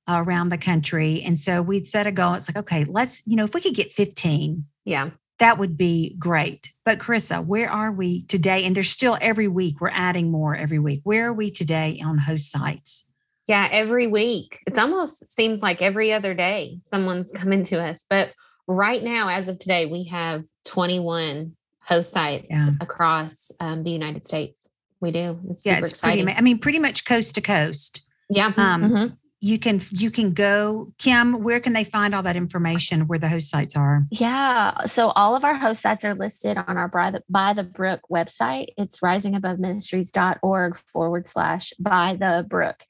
around 0.07 0.50
the 0.50 0.57
country, 0.57 1.21
and 1.24 1.38
so 1.38 1.62
we'd 1.62 1.86
set 1.86 2.07
a 2.07 2.12
goal. 2.12 2.36
It's 2.36 2.48
like, 2.48 2.57
okay, 2.57 2.86
let's, 2.86 3.21
you 3.25 3.36
know, 3.36 3.44
if 3.44 3.54
we 3.54 3.60
could 3.60 3.75
get 3.75 3.92
fifteen, 3.92 4.65
yeah, 4.86 5.10
that 5.39 5.57
would 5.57 5.77
be 5.77 6.15
great. 6.18 6.71
But 6.86 7.00
Carissa, 7.00 7.45
where 7.45 7.69
are 7.69 7.92
we 7.92 8.24
today? 8.27 8.63
And 8.63 8.74
there's 8.75 8.89
still 8.89 9.17
every 9.20 9.50
week 9.50 9.82
we're 9.82 9.89
adding 9.89 10.32
more 10.32 10.55
every 10.55 10.79
week. 10.79 11.01
Where 11.03 11.27
are 11.27 11.34
we 11.34 11.51
today 11.51 12.01
on 12.01 12.17
host 12.17 12.50
sites? 12.50 13.03
Yeah, 13.47 13.67
every 13.71 14.07
week. 14.07 14.62
It's 14.67 14.79
almost 14.79 15.31
seems 15.31 15.62
like 15.62 15.81
every 15.81 16.13
other 16.13 16.33
day 16.33 16.79
someone's 16.91 17.31
coming 17.31 17.63
to 17.65 17.81
us. 17.81 18.05
But 18.09 18.31
right 18.67 19.03
now, 19.03 19.27
as 19.27 19.47
of 19.47 19.59
today, 19.59 19.85
we 19.85 20.05
have 20.05 20.43
21 20.65 21.55
host 21.81 22.13
sites 22.13 22.47
yeah. 22.50 22.69
across 22.79 23.51
um, 23.59 23.83
the 23.83 23.91
United 23.91 24.25
States. 24.25 24.59
We 25.01 25.12
do. 25.12 25.39
It's 25.50 25.65
yeah, 25.65 25.79
it's 25.79 25.89
exciting. 25.89 26.25
Pretty, 26.25 26.38
I 26.38 26.41
mean, 26.41 26.59
pretty 26.59 26.79
much 26.79 27.03
coast 27.03 27.35
to 27.35 27.41
coast. 27.41 28.01
Yeah. 28.29 28.53
Um, 28.55 28.83
mm-hmm. 28.83 29.13
You 29.41 29.59
can 29.59 29.81
you 29.91 30.09
can 30.09 30.33
go, 30.33 30.93
Kim. 30.97 31.43
Where 31.43 31.59
can 31.59 31.73
they 31.73 31.83
find 31.83 32.15
all 32.15 32.23
that 32.23 32.38
information? 32.38 33.07
Where 33.07 33.19
the 33.19 33.27
host 33.27 33.50
sites 33.50 33.75
are? 33.75 34.05
Yeah, 34.09 34.85
so 34.85 35.09
all 35.09 35.35
of 35.35 35.43
our 35.43 35.55
host 35.55 35.81
sites 35.81 36.05
are 36.05 36.15
listed 36.15 36.57
on 36.57 36.77
our 36.77 36.88
by 36.88 37.12
the, 37.12 37.23
by 37.29 37.51
the 37.51 37.65
Brook 37.65 38.00
website. 38.09 38.67
It's 38.77 39.00
risingaboveministries.org 39.00 40.77
forward 40.77 41.27
slash 41.27 41.73
by 41.77 42.15
the 42.15 42.45
Brook 42.47 42.85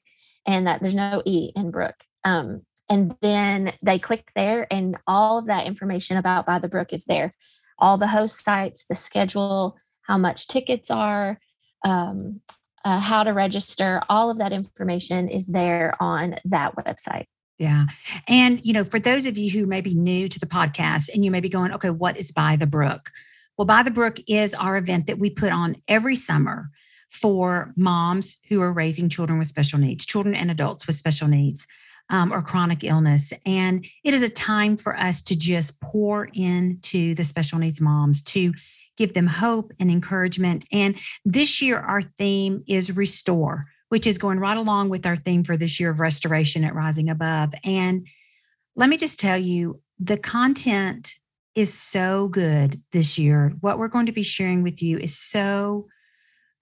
and 0.46 0.66
that 0.66 0.80
there's 0.80 0.94
no 0.94 1.22
E 1.24 1.52
in 1.54 1.70
Brook. 1.70 2.04
Um, 2.24 2.62
and 2.88 3.16
then 3.22 3.72
they 3.82 3.98
click 3.98 4.30
there, 4.36 4.66
and 4.70 4.96
all 5.06 5.38
of 5.38 5.46
that 5.46 5.66
information 5.66 6.16
about 6.16 6.46
By 6.46 6.58
the 6.58 6.68
Brook 6.68 6.92
is 6.92 7.04
there. 7.04 7.32
All 7.78 7.96
the 7.96 8.08
host 8.08 8.44
sites, 8.44 8.84
the 8.88 8.94
schedule, 8.94 9.76
how 10.02 10.18
much 10.18 10.48
tickets 10.48 10.90
are, 10.90 11.38
um, 11.84 12.40
uh, 12.84 13.00
how 13.00 13.24
to 13.24 13.32
register, 13.32 14.02
all 14.08 14.30
of 14.30 14.38
that 14.38 14.52
information 14.52 15.28
is 15.28 15.46
there 15.46 15.94
on 16.00 16.36
that 16.44 16.76
website. 16.76 17.24
Yeah. 17.58 17.86
And, 18.28 18.60
you 18.64 18.72
know, 18.72 18.84
for 18.84 18.98
those 18.98 19.26
of 19.26 19.38
you 19.38 19.50
who 19.50 19.66
may 19.66 19.80
be 19.80 19.94
new 19.94 20.28
to 20.28 20.38
the 20.38 20.46
podcast 20.46 21.08
and 21.12 21.24
you 21.24 21.30
may 21.30 21.40
be 21.40 21.48
going, 21.48 21.72
okay, 21.72 21.90
what 21.90 22.18
is 22.18 22.32
By 22.32 22.56
the 22.56 22.66
Brook? 22.66 23.10
Well, 23.56 23.64
By 23.64 23.82
the 23.82 23.90
Brook 23.90 24.18
is 24.28 24.54
our 24.54 24.76
event 24.76 25.06
that 25.06 25.18
we 25.18 25.30
put 25.30 25.52
on 25.52 25.76
every 25.88 26.16
summer 26.16 26.70
for 27.14 27.72
moms 27.76 28.36
who 28.48 28.60
are 28.60 28.72
raising 28.72 29.08
children 29.08 29.38
with 29.38 29.48
special 29.48 29.78
needs, 29.78 30.04
children 30.04 30.34
and 30.34 30.50
adults 30.50 30.86
with 30.86 30.96
special 30.96 31.28
needs. 31.28 31.66
Um, 32.10 32.34
or 32.34 32.42
chronic 32.42 32.84
illness. 32.84 33.32
And 33.46 33.82
it 34.04 34.12
is 34.12 34.22
a 34.22 34.28
time 34.28 34.76
for 34.76 34.94
us 34.94 35.22
to 35.22 35.34
just 35.34 35.80
pour 35.80 36.28
into 36.34 37.14
the 37.14 37.24
special 37.24 37.58
needs 37.58 37.80
moms 37.80 38.20
to 38.24 38.52
give 38.98 39.14
them 39.14 39.26
hope 39.26 39.72
and 39.80 39.90
encouragement. 39.90 40.66
And 40.70 40.98
this 41.24 41.62
year, 41.62 41.78
our 41.78 42.02
theme 42.02 42.62
is 42.68 42.94
restore, 42.94 43.64
which 43.88 44.06
is 44.06 44.18
going 44.18 44.38
right 44.38 44.58
along 44.58 44.90
with 44.90 45.06
our 45.06 45.16
theme 45.16 45.44
for 45.44 45.56
this 45.56 45.80
year 45.80 45.88
of 45.88 45.98
restoration 45.98 46.62
at 46.62 46.74
Rising 46.74 47.08
Above. 47.08 47.54
And 47.64 48.06
let 48.76 48.90
me 48.90 48.98
just 48.98 49.18
tell 49.18 49.38
you, 49.38 49.80
the 49.98 50.18
content 50.18 51.14
is 51.54 51.72
so 51.72 52.28
good 52.28 52.82
this 52.92 53.16
year. 53.16 53.54
What 53.60 53.78
we're 53.78 53.88
going 53.88 54.06
to 54.06 54.12
be 54.12 54.22
sharing 54.22 54.62
with 54.62 54.82
you 54.82 54.98
is 54.98 55.16
so 55.16 55.86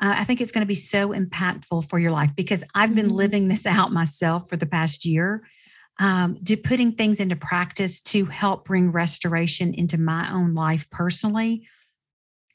uh, 0.02 0.16
I 0.18 0.24
think 0.24 0.40
it's 0.40 0.52
going 0.52 0.62
to 0.62 0.66
be 0.66 0.74
so 0.74 1.10
impactful 1.10 1.88
for 1.88 1.98
your 1.98 2.10
life 2.10 2.32
because 2.36 2.64
I've 2.74 2.94
been 2.94 3.06
mm-hmm. 3.06 3.14
living 3.14 3.48
this 3.48 3.64
out 3.64 3.92
myself 3.92 4.48
for 4.48 4.56
the 4.56 4.66
past 4.66 5.06
year. 5.06 5.42
um, 6.00 6.38
to 6.44 6.56
putting 6.56 6.92
things 6.92 7.20
into 7.20 7.36
practice 7.36 8.00
to 8.00 8.24
help 8.24 8.64
bring 8.64 8.90
restoration 8.92 9.74
into 9.74 9.98
my 9.98 10.32
own 10.32 10.54
life 10.54 10.88
personally. 10.90 11.68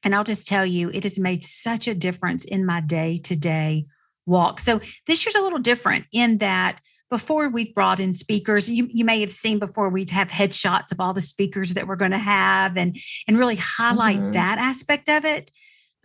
And 0.03 0.13
I'll 0.15 0.23
just 0.23 0.47
tell 0.47 0.65
you, 0.65 0.89
it 0.89 1.03
has 1.03 1.19
made 1.19 1.43
such 1.43 1.87
a 1.87 1.95
difference 1.95 2.45
in 2.45 2.65
my 2.65 2.81
day 2.81 3.17
to 3.17 3.35
day 3.35 3.85
walk. 4.25 4.59
So 4.59 4.79
this 5.05 5.25
year's 5.25 5.35
a 5.35 5.41
little 5.41 5.59
different 5.59 6.05
in 6.11 6.39
that 6.39 6.81
before 7.09 7.49
we've 7.49 7.73
brought 7.73 8.01
in 8.01 8.13
speakers 8.13 8.69
you, 8.69 8.87
you 8.91 9.05
may 9.05 9.21
have 9.21 9.31
seen 9.31 9.59
before 9.59 9.89
we'd 9.89 10.09
have 10.09 10.27
headshots 10.27 10.91
of 10.91 10.99
all 10.99 11.13
the 11.13 11.21
speakers 11.21 11.73
that 11.75 11.87
we're 11.87 11.95
going 11.95 12.11
to 12.11 12.17
have 12.17 12.75
and 12.75 12.97
and 13.27 13.39
really 13.39 13.55
highlight 13.55 14.19
mm-hmm. 14.19 14.33
that 14.33 14.57
aspect 14.57 15.07
of 15.07 15.23
it 15.23 15.49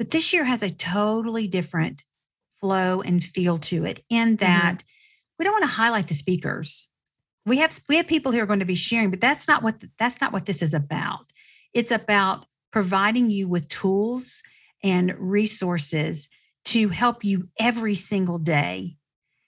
but 0.03 0.11
this 0.11 0.33
year 0.33 0.43
has 0.43 0.65
a 0.65 0.69
totally 0.69 1.47
different 1.47 2.03
flow 2.61 3.03
and 3.03 3.23
feel 3.23 3.57
to 3.57 3.85
it 3.85 4.03
in 4.11 4.31
mm-hmm. 4.31 4.45
that 4.45 4.79
mm-hmm. 4.79 5.35
we 5.39 5.45
don't 5.45 5.53
want 5.53 5.63
to 5.63 5.69
highlight 5.69 6.09
the 6.09 6.15
speakers 6.15 6.89
we 7.47 7.59
have 7.59 7.79
we 7.89 7.99
have 7.99 8.09
people 8.09 8.33
who 8.33 8.41
are 8.41 8.47
going 8.47 8.59
to 8.59 8.65
be 8.65 8.75
sharing 8.75 9.11
but 9.11 9.21
that's 9.21 9.47
not 9.47 9.63
what 9.63 9.77
that's 10.01 10.21
not 10.21 10.33
what 10.33 10.45
this 10.45 10.61
is 10.61 10.75
about 10.75 11.27
it's 11.73 11.93
about 11.93 12.47
providing 12.73 13.31
you 13.31 13.47
with 13.47 13.69
tools 13.69 14.43
and 14.83 15.15
resources 15.19 16.29
to 16.65 16.89
help 16.89 17.23
you 17.23 17.49
every 17.61 17.95
single 17.95 18.39
day 18.39 18.97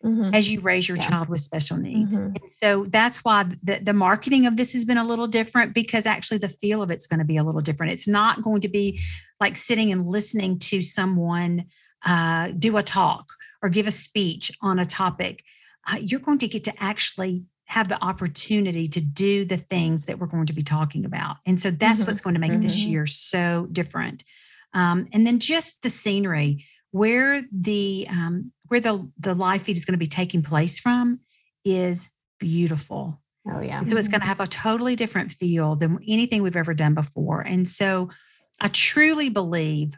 mm-hmm. 0.05 0.35
as 0.35 0.51
you 0.51 0.61
raise 0.61 0.89
your 0.89 0.99
yeah. 0.99 1.09
child 1.09 1.29
with 1.29 1.41
special 1.41 1.77
needs. 1.77 2.21
Mm-hmm. 2.21 2.47
so 2.47 2.85
that's 2.85 3.19
why 3.19 3.45
the, 3.63 3.81
the 3.83 3.93
marketing 3.93 4.47
of 4.47 4.57
this 4.57 4.73
has 4.73 4.85
been 4.85 4.99
a 4.99 5.05
little 5.05 5.27
different 5.27 5.75
because 5.75 6.07
actually 6.07 6.39
the 6.39 6.49
feel 6.49 6.83
of 6.83 6.91
it's 6.91 7.07
going 7.07 7.21
to 7.21 7.25
be 7.25 7.37
a 7.37 7.45
little 7.45 7.61
different. 7.61 7.93
It's 7.93 8.09
not 8.09 8.43
going 8.43 8.61
to 8.63 8.69
be 8.69 9.01
like 9.41 9.57
sitting 9.57 9.91
and 9.93 10.07
listening 10.07 10.59
to 10.61 10.83
someone 10.83 11.65
uh, 12.05 12.53
do 12.59 12.77
a 12.77 12.83
talk 12.83 13.33
or 13.63 13.69
give 13.69 13.87
a 13.87 13.91
speech 13.91 14.53
on 14.61 14.79
a 14.79 14.85
topic. 14.85 15.43
Uh, 15.91 15.97
you're 16.01 16.21
going 16.21 16.39
to 16.39 16.49
get 16.49 16.65
to 16.65 16.73
actually 16.79 17.45
have 17.67 17.89
the 17.89 18.03
opportunity 18.05 18.87
to 18.87 19.01
do 19.01 19.45
the 19.45 19.57
things 19.57 20.05
that 20.05 20.19
we're 20.19 20.27
going 20.27 20.47
to 20.47 20.53
be 20.53 20.63
talking 20.63 21.05
about. 21.05 21.37
And 21.47 21.59
so 21.59 21.71
that's 21.71 22.01
mm-hmm. 22.01 22.07
what's 22.07 22.21
going 22.21 22.35
to 22.35 22.41
make 22.41 22.53
mm-hmm. 22.53 22.61
this 22.61 22.85
year 22.85 23.07
so 23.07 23.67
different. 23.73 24.23
Um, 24.75 25.09
and 25.13 25.27
then 25.27 25.39
just 25.39 25.83
the 25.83 25.91
scenery, 25.91 26.67
where 26.91 27.43
the 27.51 28.07
um, 28.11 28.53
where 28.75 28.81
the 28.81 29.09
the 29.21 29.35
live 29.37 29.63
feed 29.63 29.77
is 29.77 29.85
going 29.85 29.93
to 29.93 29.99
be 29.99 30.07
taking 30.07 30.43
place 30.43 30.81
from 30.81 31.21
is 31.65 32.09
beautiful. 32.41 33.21
Oh 33.49 33.61
yeah. 33.61 33.83
So 33.83 33.97
it's 33.97 34.09
going 34.09 34.21
to 34.21 34.27
have 34.27 34.41
a 34.41 34.49
totally 34.49 34.97
different 34.97 35.31
feel 35.31 35.77
than 35.77 36.01
anything 36.09 36.43
we've 36.43 36.57
ever 36.57 36.75
done 36.75 36.95
before. 36.95 37.41
And 37.43 37.69
so 37.69 38.11
I 38.59 38.67
truly 38.69 39.29
believe 39.29 39.93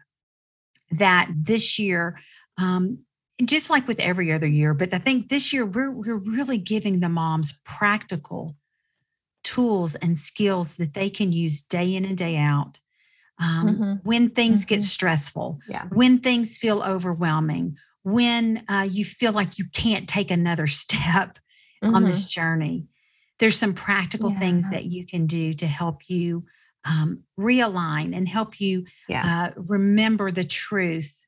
that 0.91 1.31
this 1.35 1.79
year, 1.79 2.21
um, 2.59 2.99
just 3.43 3.71
like 3.71 3.89
with 3.89 3.99
every 3.99 4.31
other 4.31 4.47
year, 4.47 4.75
but 4.75 4.93
I 4.93 4.99
think 4.99 5.31
this 5.31 5.55
year 5.55 5.65
we're 5.65 5.91
we're 5.91 6.17
really 6.17 6.59
giving 6.59 7.01
the 7.01 7.09
moms 7.09 7.59
practical 7.65 8.57
tools 9.43 9.95
and 9.95 10.19
skills 10.19 10.77
that 10.77 10.93
they 10.93 11.09
can 11.09 11.33
use 11.33 11.63
day 11.63 11.95
in 11.95 12.05
and 12.05 12.19
day 12.19 12.37
out 12.37 12.79
um, 13.39 13.69
mm-hmm. 13.69 13.93
when 14.03 14.29
things 14.29 14.67
mm-hmm. 14.67 14.75
get 14.75 14.83
stressful, 14.83 15.61
yeah. 15.67 15.87
when 15.89 16.19
things 16.19 16.59
feel 16.59 16.83
overwhelming, 16.83 17.79
when 18.07 18.63
uh, 18.69 18.87
you 18.89 19.05
feel 19.05 19.33
like 19.33 19.59
you 19.59 19.65
can't 19.73 20.09
take 20.09 20.31
another 20.31 20.67
step 20.69 21.39
mm-hmm. 21.83 21.93
on 21.93 22.05
this 22.05 22.31
journey. 22.31 22.87
There's 23.41 23.59
some 23.59 23.75
practical 23.75 24.33
yeah. 24.33 24.39
things 24.39 24.71
that 24.71 24.85
you 24.85 25.05
can 25.05 25.27
do 25.27 25.53
to 25.55 25.67
help 25.67 26.09
you 26.09 26.45
um, 26.85 27.25
realign 27.39 28.17
and 28.17 28.29
help 28.29 28.61
you 28.61 28.87
yeah. 29.09 29.49
uh, 29.49 29.61
remember 29.61 30.31
the 30.31 30.45
truth 30.45 31.21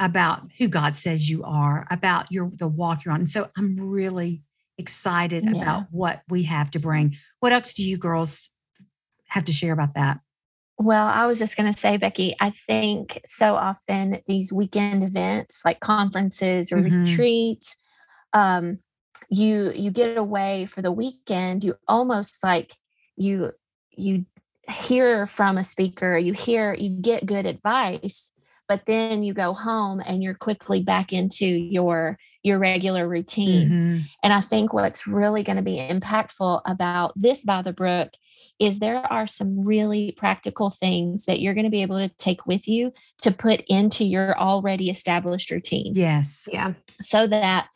about 0.00 0.42
who 0.58 0.66
God 0.66 0.96
says 0.96 1.30
you 1.30 1.44
are, 1.44 1.86
about 1.88 2.26
your 2.32 2.50
the 2.52 2.66
walk 2.66 3.04
you're 3.04 3.14
on. 3.14 3.20
And 3.20 3.30
so 3.30 3.48
I'm 3.56 3.76
really 3.76 4.42
excited 4.76 5.44
yeah. 5.44 5.62
about 5.62 5.84
what 5.92 6.22
we 6.28 6.42
have 6.42 6.68
to 6.72 6.80
bring. 6.80 7.14
What 7.38 7.52
else 7.52 7.74
do 7.74 7.84
you 7.84 7.96
girls 7.96 8.50
have 9.28 9.44
to 9.44 9.52
share 9.52 9.72
about 9.72 9.94
that? 9.94 10.18
Well, 10.78 11.06
I 11.06 11.26
was 11.26 11.38
just 11.38 11.56
going 11.56 11.72
to 11.72 11.78
say, 11.78 11.96
Becky, 11.96 12.34
I 12.40 12.50
think 12.50 13.20
so 13.24 13.54
often 13.54 14.20
these 14.26 14.52
weekend 14.52 15.04
events 15.04 15.60
like 15.64 15.80
conferences 15.80 16.72
or 16.72 16.76
mm-hmm. 16.78 17.04
retreats, 17.04 17.76
um, 18.32 18.80
you 19.30 19.72
you 19.74 19.90
get 19.90 20.16
away 20.16 20.66
for 20.66 20.82
the 20.82 20.92
weekend. 20.92 21.62
You 21.64 21.76
almost 21.86 22.42
like 22.42 22.74
you 23.16 23.52
you 23.92 24.26
hear 24.68 25.26
from 25.26 25.58
a 25.58 25.64
speaker, 25.64 26.18
you 26.18 26.32
hear 26.32 26.74
you 26.74 27.00
get 27.00 27.26
good 27.26 27.46
advice, 27.46 28.30
but 28.68 28.86
then 28.86 29.22
you 29.22 29.32
go 29.32 29.54
home 29.54 30.02
and 30.04 30.22
you're 30.22 30.34
quickly 30.34 30.82
back 30.82 31.12
into 31.12 31.46
your 31.46 32.18
your 32.42 32.58
regular 32.58 33.08
routine. 33.08 33.68
Mm-hmm. 33.68 33.98
And 34.22 34.32
I 34.32 34.40
think 34.40 34.72
what's 34.72 35.06
really 35.06 35.42
going 35.42 35.56
to 35.56 35.62
be 35.62 35.76
impactful 35.76 36.62
about 36.66 37.12
this 37.16 37.44
by 37.44 37.62
the 37.62 37.72
brook 37.72 38.10
is 38.58 38.78
there 38.78 39.00
are 39.12 39.26
some 39.26 39.64
really 39.64 40.12
practical 40.12 40.70
things 40.70 41.24
that 41.24 41.40
you're 41.40 41.54
going 41.54 41.64
to 41.64 41.70
be 41.70 41.82
able 41.82 41.98
to 41.98 42.14
take 42.18 42.46
with 42.46 42.68
you 42.68 42.92
to 43.22 43.30
put 43.30 43.62
into 43.68 44.04
your 44.04 44.38
already 44.38 44.90
established 44.90 45.50
routine. 45.50 45.92
Yes. 45.94 46.48
Yeah. 46.52 46.74
So 47.00 47.26
that 47.26 47.68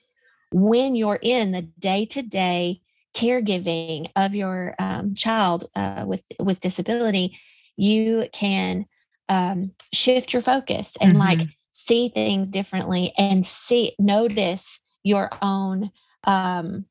when 0.53 0.95
you're 0.95 1.19
in 1.21 1.53
the 1.53 1.63
day 1.63 2.07
to 2.07 2.23
day 2.23 2.81
caregiving 3.15 4.11
of 4.15 4.35
your 4.35 4.75
um, 4.79 5.15
child 5.15 5.69
uh, 5.75 6.05
with 6.07 6.23
with 6.39 6.61
disability, 6.61 7.39
you 7.77 8.29
can 8.33 8.87
um, 9.29 9.73
shift 9.93 10.33
your 10.33 10.43
focus 10.43 10.97
and 11.01 11.13
mm-hmm. 11.13 11.21
like 11.21 11.41
see 11.73 12.09
things 12.09 12.51
differently 12.51 13.13
and 13.19 13.45
see 13.45 13.95
notice 13.99 14.81
your 15.03 15.31
own 15.43 15.91
um, 16.25 16.85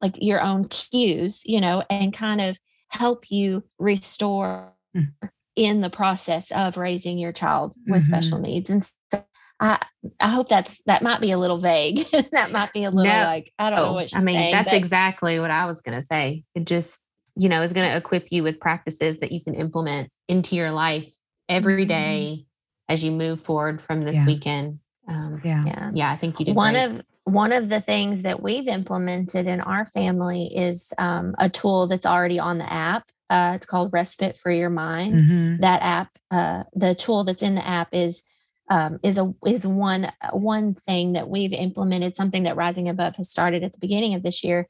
like 0.00 0.14
your 0.20 0.40
own 0.40 0.66
cues, 0.68 1.42
you 1.44 1.60
know, 1.60 1.82
and 1.90 2.12
kind 2.12 2.40
of 2.40 2.58
help 2.88 3.30
you 3.30 3.64
restore 3.78 4.72
mm. 4.96 5.08
in 5.56 5.80
the 5.80 5.90
process 5.90 6.50
of 6.50 6.76
raising 6.76 7.18
your 7.18 7.32
child 7.32 7.74
with 7.86 8.02
mm-hmm. 8.02 8.12
special 8.12 8.38
needs. 8.38 8.70
And 8.70 8.88
so 9.12 9.24
I, 9.60 9.84
I 10.20 10.28
hope 10.28 10.48
that's 10.48 10.80
that 10.86 11.02
might 11.02 11.20
be 11.20 11.32
a 11.32 11.38
little 11.38 11.58
vague. 11.58 12.06
that 12.32 12.52
might 12.52 12.72
be 12.72 12.84
a 12.84 12.90
little 12.90 13.12
no. 13.12 13.24
like 13.24 13.52
I 13.58 13.70
don't 13.70 13.78
know 13.78 13.92
what 13.92 14.10
she's 14.10 14.22
saying. 14.22 14.22
I 14.22 14.26
mean. 14.26 14.36
Saying, 14.36 14.52
that's 14.52 14.72
exactly 14.72 15.38
what 15.40 15.50
I 15.50 15.66
was 15.66 15.82
going 15.82 15.98
to 15.98 16.04
say. 16.04 16.44
It 16.54 16.64
just 16.64 17.02
you 17.36 17.48
know 17.48 17.62
is 17.62 17.72
going 17.72 17.88
to 17.90 17.96
equip 17.96 18.30
you 18.30 18.42
with 18.42 18.60
practices 18.60 19.20
that 19.20 19.32
you 19.32 19.42
can 19.42 19.54
implement 19.54 20.10
into 20.28 20.56
your 20.56 20.70
life 20.70 21.06
every 21.48 21.82
mm-hmm. 21.82 21.88
day 21.88 22.44
as 22.88 23.04
you 23.04 23.10
move 23.10 23.42
forward 23.42 23.82
from 23.82 24.04
this 24.04 24.16
yeah. 24.16 24.26
weekend. 24.26 24.78
Um, 25.08 25.40
yeah, 25.42 25.64
yeah, 25.66 25.90
yeah. 25.94 26.10
I 26.10 26.16
think 26.16 26.38
you 26.38 26.46
did 26.46 26.54
one 26.54 26.74
great. 26.74 26.84
of 26.84 27.02
one 27.24 27.52
of 27.52 27.68
the 27.68 27.80
things 27.80 28.22
that 28.22 28.42
we've 28.42 28.68
implemented 28.68 29.46
in 29.46 29.60
our 29.60 29.84
family 29.86 30.46
is 30.54 30.92
um, 30.98 31.34
a 31.38 31.48
tool 31.48 31.88
that's 31.88 32.06
already 32.06 32.38
on 32.38 32.58
the 32.58 32.70
app. 32.72 33.10
Uh, 33.30 33.52
it's 33.54 33.66
called 33.66 33.92
Respite 33.92 34.36
for 34.36 34.50
Your 34.50 34.70
Mind. 34.70 35.14
Mm-hmm. 35.14 35.60
That 35.60 35.82
app, 35.82 36.10
uh, 36.30 36.64
the 36.74 36.94
tool 36.94 37.24
that's 37.24 37.42
in 37.42 37.54
the 37.54 37.66
app 37.66 37.88
is 37.92 38.22
um, 38.70 39.00
is 39.02 39.18
a 39.18 39.34
is 39.46 39.66
one 39.66 40.12
one 40.32 40.74
thing 40.74 41.14
that 41.14 41.28
we've 41.28 41.52
implemented. 41.52 42.16
Something 42.16 42.44
that 42.44 42.56
Rising 42.56 42.88
Above 42.88 43.16
has 43.16 43.30
started 43.30 43.62
at 43.62 43.72
the 43.72 43.78
beginning 43.78 44.14
of 44.14 44.22
this 44.22 44.44
year. 44.44 44.68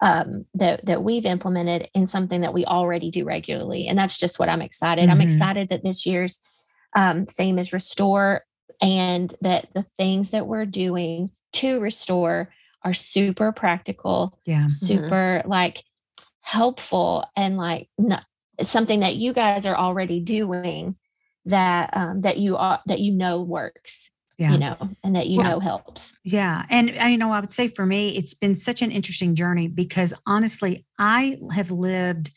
Um, 0.00 0.44
that 0.54 0.84
that 0.86 1.02
we've 1.02 1.24
implemented 1.24 1.88
in 1.94 2.06
something 2.06 2.40
that 2.40 2.52
we 2.52 2.64
already 2.64 3.10
do 3.10 3.24
regularly, 3.24 3.86
and 3.86 3.98
that's 3.98 4.18
just 4.18 4.38
what 4.38 4.48
I'm 4.48 4.60
excited. 4.60 5.02
Mm-hmm. 5.02 5.10
I'm 5.12 5.20
excited 5.20 5.68
that 5.68 5.84
this 5.84 6.04
year's 6.04 6.40
um, 6.96 7.26
theme 7.26 7.58
is 7.58 7.72
restore, 7.72 8.44
and 8.84 9.34
that 9.40 9.68
the 9.74 9.82
things 9.98 10.30
that 10.30 10.46
we're 10.46 10.66
doing 10.66 11.30
to 11.54 11.80
restore 11.80 12.50
are 12.82 12.92
super 12.92 13.50
practical, 13.50 14.38
yeah, 14.44 14.66
mm-hmm. 14.66 14.68
super 14.68 15.40
mm-hmm. 15.40 15.48
like 15.48 15.82
helpful 16.40 17.24
and 17.36 17.56
like 17.56 17.88
not, 17.98 18.24
something 18.62 19.00
that 19.00 19.16
you 19.16 19.32
guys 19.32 19.64
are 19.64 19.76
already 19.76 20.20
doing 20.20 20.96
that 21.46 21.90
um, 21.96 22.20
that 22.22 22.38
you 22.38 22.56
are 22.56 22.80
that 22.86 23.00
you 23.00 23.12
know 23.12 23.40
works 23.40 24.10
yeah. 24.38 24.52
you 24.52 24.58
know 24.58 24.76
and 25.02 25.14
that 25.14 25.26
you 25.26 25.42
know 25.42 25.60
helps 25.60 26.16
yeah 26.24 26.64
and 26.70 26.90
I, 26.98 27.10
you 27.10 27.18
know 27.18 27.32
i 27.32 27.40
would 27.40 27.50
say 27.50 27.68
for 27.68 27.84
me 27.84 28.16
it's 28.16 28.34
been 28.34 28.54
such 28.54 28.82
an 28.82 28.90
interesting 28.90 29.34
journey 29.34 29.68
because 29.68 30.14
honestly 30.26 30.86
i 30.98 31.36
have 31.52 31.70
lived 31.70 32.30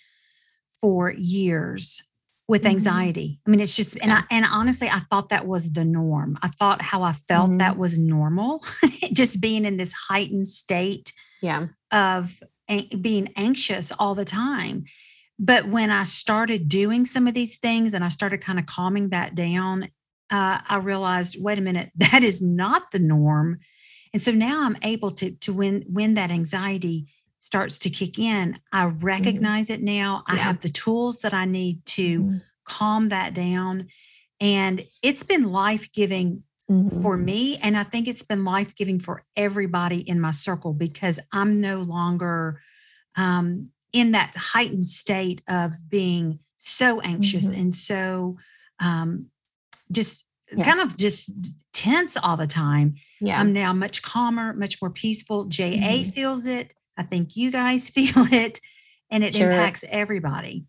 for 0.82 1.12
years 1.12 2.04
with 2.48 2.62
mm-hmm. 2.62 2.72
anxiety. 2.72 3.40
I 3.46 3.50
mean, 3.50 3.60
it's 3.60 3.76
just, 3.76 3.98
and 4.02 4.12
I, 4.14 4.24
and 4.32 4.46
honestly, 4.46 4.90
I 4.90 5.00
thought 5.00 5.30
that 5.30 5.48
was 5.48 5.72
the 5.72 5.86
norm. 5.86 6.38
I 6.42 6.48
thought 6.48 6.82
how 6.82 7.04
I 7.04 7.12
felt 7.14 7.50
mm-hmm. 7.50 7.58
that 7.58 7.78
was 7.78 7.98
normal, 7.98 8.64
just 9.14 9.42
being 9.42 9.66
in 9.66 9.78
this 9.78 9.94
heightened 9.94 10.48
state 10.48 11.12
yeah. 11.42 11.68
of 11.92 12.42
being 13.02 13.30
anxious 13.36 13.92
all 14.00 14.16
the 14.16 14.26
time. 14.26 14.86
But 15.40 15.68
when 15.68 15.92
I 15.92 16.04
started 16.06 16.68
doing 16.68 17.06
some 17.06 17.28
of 17.28 17.34
these 17.34 17.58
things 17.58 17.94
and 17.94 18.04
I 18.04 18.10
started 18.10 18.42
kind 18.42 18.60
of 18.60 18.66
calming 18.66 19.10
that 19.10 19.36
down, 19.36 19.84
uh, 20.32 20.60
I 20.68 20.78
realized, 20.78 21.38
wait 21.40 21.60
a 21.60 21.62
minute, 21.62 21.92
that 21.98 22.24
is 22.24 22.42
not 22.42 22.92
the 22.92 23.00
norm. 23.00 23.60
And 24.14 24.22
so 24.22 24.32
now 24.32 24.66
I'm 24.66 24.78
able 24.84 25.12
to, 25.12 25.32
to 25.32 25.54
when, 25.54 25.84
when 25.88 26.16
that 26.16 26.32
anxiety 26.32 27.08
starts 27.48 27.80
to 27.80 27.90
kick 27.90 28.20
in, 28.20 28.58
I 28.74 28.84
mm-hmm. 28.84 29.06
recognize 29.06 29.68
mm-hmm. 29.68 29.76
it 29.76 29.84
now. 29.84 30.24
I 30.28 30.36
have 30.36 30.60
the 30.60 30.68
tools 30.68 31.22
that 31.22 31.34
I 31.34 31.46
need 31.46 31.86
to 31.86 32.20
mm-hmm. 32.20 32.38
calm 32.66 33.08
that 33.08 33.34
down. 33.34 33.88
And 34.42 34.84
it's 35.02 35.24
been 35.24 35.50
life 35.50 35.90
giving 35.94 36.44
mm-hmm. 36.70 37.02
for 37.02 37.16
me. 37.16 37.56
And 37.58 37.78
I 37.78 37.84
think 37.84 38.10
it's 38.10 38.22
been 38.22 38.44
life 38.44 38.76
giving 38.76 39.00
for 39.00 39.24
everybody 39.38 40.00
in 40.00 40.20
my 40.20 40.32
circle 40.32 40.74
because 40.74 41.22
I'm 41.32 41.62
no 41.62 41.84
longer 41.84 42.62
um, 43.16 43.70
in 43.94 44.12
that 44.12 44.36
heightened 44.36 44.86
state 44.86 45.42
of 45.48 45.72
being 45.88 46.40
so 46.58 47.00
anxious 47.00 47.50
Mhm. 47.50 47.62
and 47.62 47.74
so 47.74 48.38
um, 48.82 49.28
just 49.90 50.26
Yeah. 50.52 50.66
kind 50.66 50.82
of 50.82 50.98
just 50.98 51.32
tense 51.72 52.18
all 52.18 52.36
the 52.36 52.46
time. 52.46 52.96
Yeah. 53.22 53.40
I'm 53.40 53.54
now 53.54 53.72
much 53.72 54.02
calmer, 54.02 54.54
much 54.54 54.82
more 54.82 54.92
peaceful. 54.92 55.46
JA 55.46 56.04
Mhm. 56.04 56.14
feels 56.14 56.46
it. 56.46 56.74
I 56.98 57.04
think 57.04 57.36
you 57.36 57.52
guys 57.52 57.90
feel 57.96 58.26
it, 58.32 58.60
and 59.10 59.24
it 59.24 59.36
Sure. 59.36 59.50
impacts 59.52 59.84
everybody. 59.90 60.66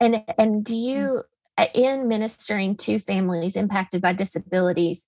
And 0.00 0.24
and 0.38 0.64
do 0.64 0.74
Mm. 0.74 0.78
you 0.94 1.22
uh, 1.58 1.66
in 1.74 2.08
ministering 2.08 2.74
to 2.76 2.98
families 2.98 3.54
impacted 3.56 4.00
by 4.00 4.12
disabilities, 4.14 5.06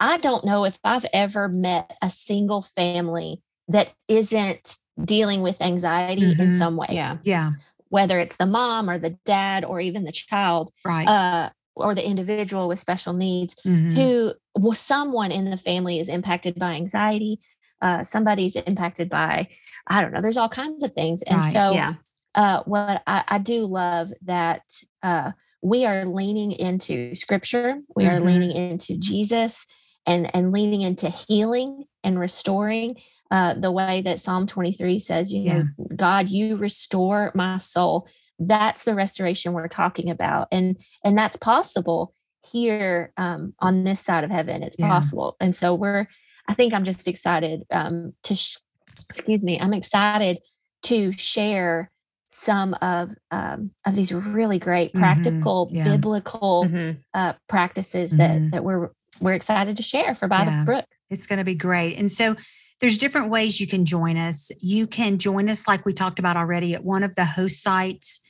I 0.00 0.18
don't 0.18 0.44
know 0.44 0.64
if 0.64 0.78
I've 0.84 1.06
ever 1.12 1.48
met 1.48 1.96
a 2.02 2.10
single 2.10 2.62
family 2.62 3.42
that 3.68 3.88
isn't 4.06 4.76
dealing 5.02 5.40
with 5.42 5.60
anxiety 5.62 6.32
in 6.32 6.48
Mhm. 6.48 6.58
some 6.58 6.76
way. 6.76 6.88
yeah. 6.90 7.18
Yeah, 7.22 7.52
Whether 7.88 8.18
it's 8.18 8.36
the 8.36 8.46
mom 8.46 8.90
or 8.90 8.98
the 8.98 9.16
dad 9.24 9.64
or 9.64 9.80
even 9.80 10.04
the 10.04 10.12
child, 10.12 10.72
right. 10.84 11.06
uh, 11.08 11.50
or 11.74 11.94
the 11.94 12.04
individual 12.04 12.68
with 12.68 12.78
special 12.80 13.12
needs, 13.14 13.54
Mhm. 13.64 13.94
who 13.94 14.34
well, 14.56 14.72
someone 14.72 15.30
in 15.32 15.50
the 15.50 15.56
family 15.56 16.00
is 16.00 16.08
impacted 16.08 16.58
by 16.58 16.72
anxiety. 16.72 17.38
Uh, 17.80 18.02
somebody's 18.04 18.56
impacted 18.56 19.08
by, 19.08 19.46
I 19.88 20.00
don't 20.02 20.12
know, 20.12 20.20
there's 20.20 20.36
all 20.36 20.48
kinds 20.48 20.82
of 20.84 20.92
things. 20.92 21.22
And 21.22 21.38
Right, 21.38 21.52
so 21.52 21.74
yeah. 21.74 21.94
uh, 22.34 22.62
what 22.64 23.02
I, 23.06 23.24
I 23.26 23.38
do 23.38 23.66
love 23.66 24.12
that 24.22 24.62
uh, 25.02 25.32
we 25.62 25.86
are 25.86 26.04
leaning 26.04 26.52
into 26.52 27.14
scripture, 27.14 27.78
we 27.96 28.06
are 28.06 28.20
Mhm. 28.20 28.24
leaning 28.24 28.52
into 28.52 28.96
Jesus, 28.98 29.64
and 30.06 30.34
and 30.34 30.52
leaning 30.52 30.82
into 30.82 31.08
healing 31.08 31.84
and 32.04 32.18
restoring. 32.18 32.96
Uh, 33.30 33.52
the 33.54 33.70
way 33.70 34.00
that 34.00 34.20
Psalm 34.20 34.46
23 34.46 34.98
says, 34.98 35.30
you 35.30 35.44
know, 35.44 35.68
God, 35.94 36.30
you 36.30 36.56
restore 36.56 37.30
my 37.34 37.58
soul. 37.58 38.08
That's 38.38 38.84
the 38.84 38.94
restoration 38.94 39.52
we're 39.52 39.68
talking 39.68 40.08
about, 40.08 40.48
and 40.52 40.78
and 41.04 41.18
that's 41.18 41.36
possible 41.36 42.14
here 42.50 43.12
um, 43.18 43.52
on 43.58 43.84
this 43.84 44.00
side 44.00 44.24
of 44.24 44.30
heaven. 44.30 44.62
It's 44.62 44.76
Yeah. 44.78 44.88
possible, 44.88 45.36
and 45.40 45.54
so 45.54 45.74
we're. 45.74 46.06
I 46.50 46.54
think 46.54 46.72
I'm 46.72 46.84
just 46.84 47.08
excited 47.08 47.64
um, 47.70 48.14
to. 48.24 48.34
Sh- 48.34 48.58
excuse 49.10 49.42
me. 49.42 49.58
I'm 49.60 49.74
excited 49.74 50.38
to 50.84 51.12
share 51.12 51.90
some 52.30 52.74
of 52.74 53.14
um, 53.30 53.70
of 53.86 53.94
these 53.94 54.12
really 54.12 54.58
great 54.58 54.92
Mhm, 54.92 54.98
practical 54.98 55.70
yeah. 55.72 55.84
biblical 55.84 56.66
Mhm. 56.68 56.98
uh, 57.14 57.32
practices 57.48 58.10
that 58.12 58.30
Mhm. 58.38 58.50
that 58.52 58.64
we're 58.64 58.90
we're 59.20 59.32
excited 59.32 59.76
to 59.76 59.82
share 59.82 60.14
for 60.14 60.28
by 60.28 60.44
Yeah. 60.44 60.60
the 60.60 60.64
brook. 60.64 60.84
It's 61.10 61.26
going 61.26 61.38
to 61.40 61.44
be 61.44 61.54
great. 61.56 61.96
And 61.96 62.12
so 62.12 62.36
there's 62.80 62.96
different 62.98 63.30
ways 63.30 63.60
you 63.60 63.66
can 63.66 63.84
join 63.84 64.16
us. 64.16 64.52
You 64.60 64.86
can 64.86 65.18
join 65.18 65.48
us, 65.48 65.66
like 65.66 65.84
we 65.84 65.92
talked 65.92 66.20
about 66.20 66.36
already, 66.36 66.72
at 66.74 66.84
one 66.84 67.02
of 67.02 67.16
the 67.16 67.24
host 67.24 67.60
sites 67.60 68.20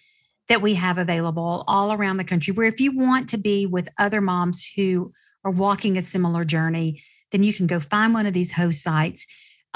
that 0.48 0.62
we 0.62 0.72
have 0.74 0.96
available 0.96 1.64
all 1.68 1.92
around 1.92 2.16
the 2.16 2.24
country, 2.24 2.54
where 2.54 2.66
if 2.66 2.80
you 2.80 2.96
want 2.96 3.28
to 3.28 3.36
be 3.36 3.66
with 3.66 3.90
other 3.98 4.22
moms 4.22 4.66
who 4.76 5.12
are 5.44 5.50
walking 5.50 5.98
a 5.98 6.02
similar 6.02 6.42
journey, 6.46 7.02
then 7.32 7.42
you 7.42 7.52
can 7.52 7.66
go 7.66 7.78
find 7.80 8.14
one 8.14 8.24
of 8.24 8.32
these 8.32 8.52
host 8.52 8.82
sites. 8.82 9.26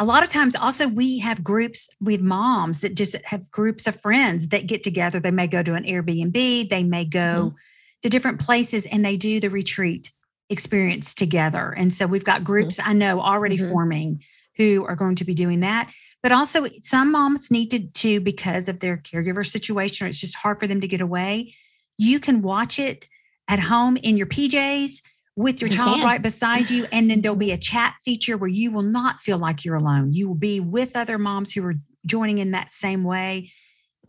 A 0.03 0.05
lot 0.05 0.25
of 0.25 0.31
times, 0.31 0.57
also, 0.57 0.89
we 0.89 1.21
have 1.21 1.45
groups 1.45 1.89
with 2.01 2.21
moms 2.21 2.81
that 2.81 2.97
just 2.97 3.15
have 3.23 3.49
groups 3.53 3.87
of 3.87 3.95
friends 3.95 4.49
that 4.49 4.67
get 4.67 4.83
together. 4.83 5.21
They 5.21 5.31
may 5.31 5.47
go 5.47 5.63
to 5.63 5.75
an 5.75 5.85
Airbnb, 5.85 6.69
they 6.71 6.83
may 6.83 7.05
go 7.05 7.55
to 8.03 8.09
different 8.09 8.41
places 8.41 8.85
and 8.87 9.05
they 9.05 9.17
do 9.17 9.39
the 9.39 9.49
retreat 9.49 10.11
experience 10.51 11.15
together. 11.15 11.73
And 11.77 11.95
so 11.95 12.09
we've 12.09 12.25
got 12.25 12.43
groups 12.43 12.81
I 12.83 12.95
know 12.95 13.21
already 13.21 13.57
Mhm. 13.57 13.71
forming 13.71 14.25
who 14.57 14.85
are 14.89 14.97
going 14.97 15.15
to 15.15 15.25
be 15.25 15.35
doing 15.35 15.61
that. 15.61 15.89
But 16.21 16.33
also, 16.33 16.67
some 16.81 17.13
moms 17.13 17.53
need 17.53 17.71
to, 17.71 17.79
to, 17.79 18.19
because 18.19 18.67
of 18.67 18.81
their 18.81 18.97
caregiver 18.97 19.49
situation, 19.49 20.05
or 20.05 20.09
it's 20.09 20.19
just 20.19 20.35
hard 20.35 20.59
for 20.59 20.67
them 20.67 20.81
to 20.81 20.89
get 20.89 21.01
away. 21.01 21.55
You 21.97 22.19
can 22.19 22.43
watch 22.43 22.81
it 22.81 23.07
at 23.47 23.61
home 23.61 23.97
in 23.99 24.17
your 24.17 24.27
PJs 24.27 25.01
with 25.37 25.61
your 25.61 25.69
You 25.71 25.77
child 25.77 25.97
can. 25.97 26.07
right 26.07 26.23
beside 26.23 26.69
you. 26.71 26.87
And 26.93 27.11
then 27.11 27.23
there'll 27.23 27.37
be 27.37 27.53
a 27.53 27.59
chat 27.59 27.95
feature 28.05 28.37
where 28.37 28.51
you 28.51 28.71
will 28.71 28.83
not 28.83 29.21
feel 29.21 29.39
like 29.39 29.65
you're 29.65 29.77
alone. 29.77 30.13
You 30.13 30.29
will 30.29 30.35
be 30.35 30.61
with 30.61 30.97
other 30.97 31.19
moms 31.19 31.53
who 31.53 31.65
are 31.65 31.75
joining 32.07 32.39
in 32.39 32.51
that 32.51 32.71
same 32.73 33.05
way. 33.05 33.51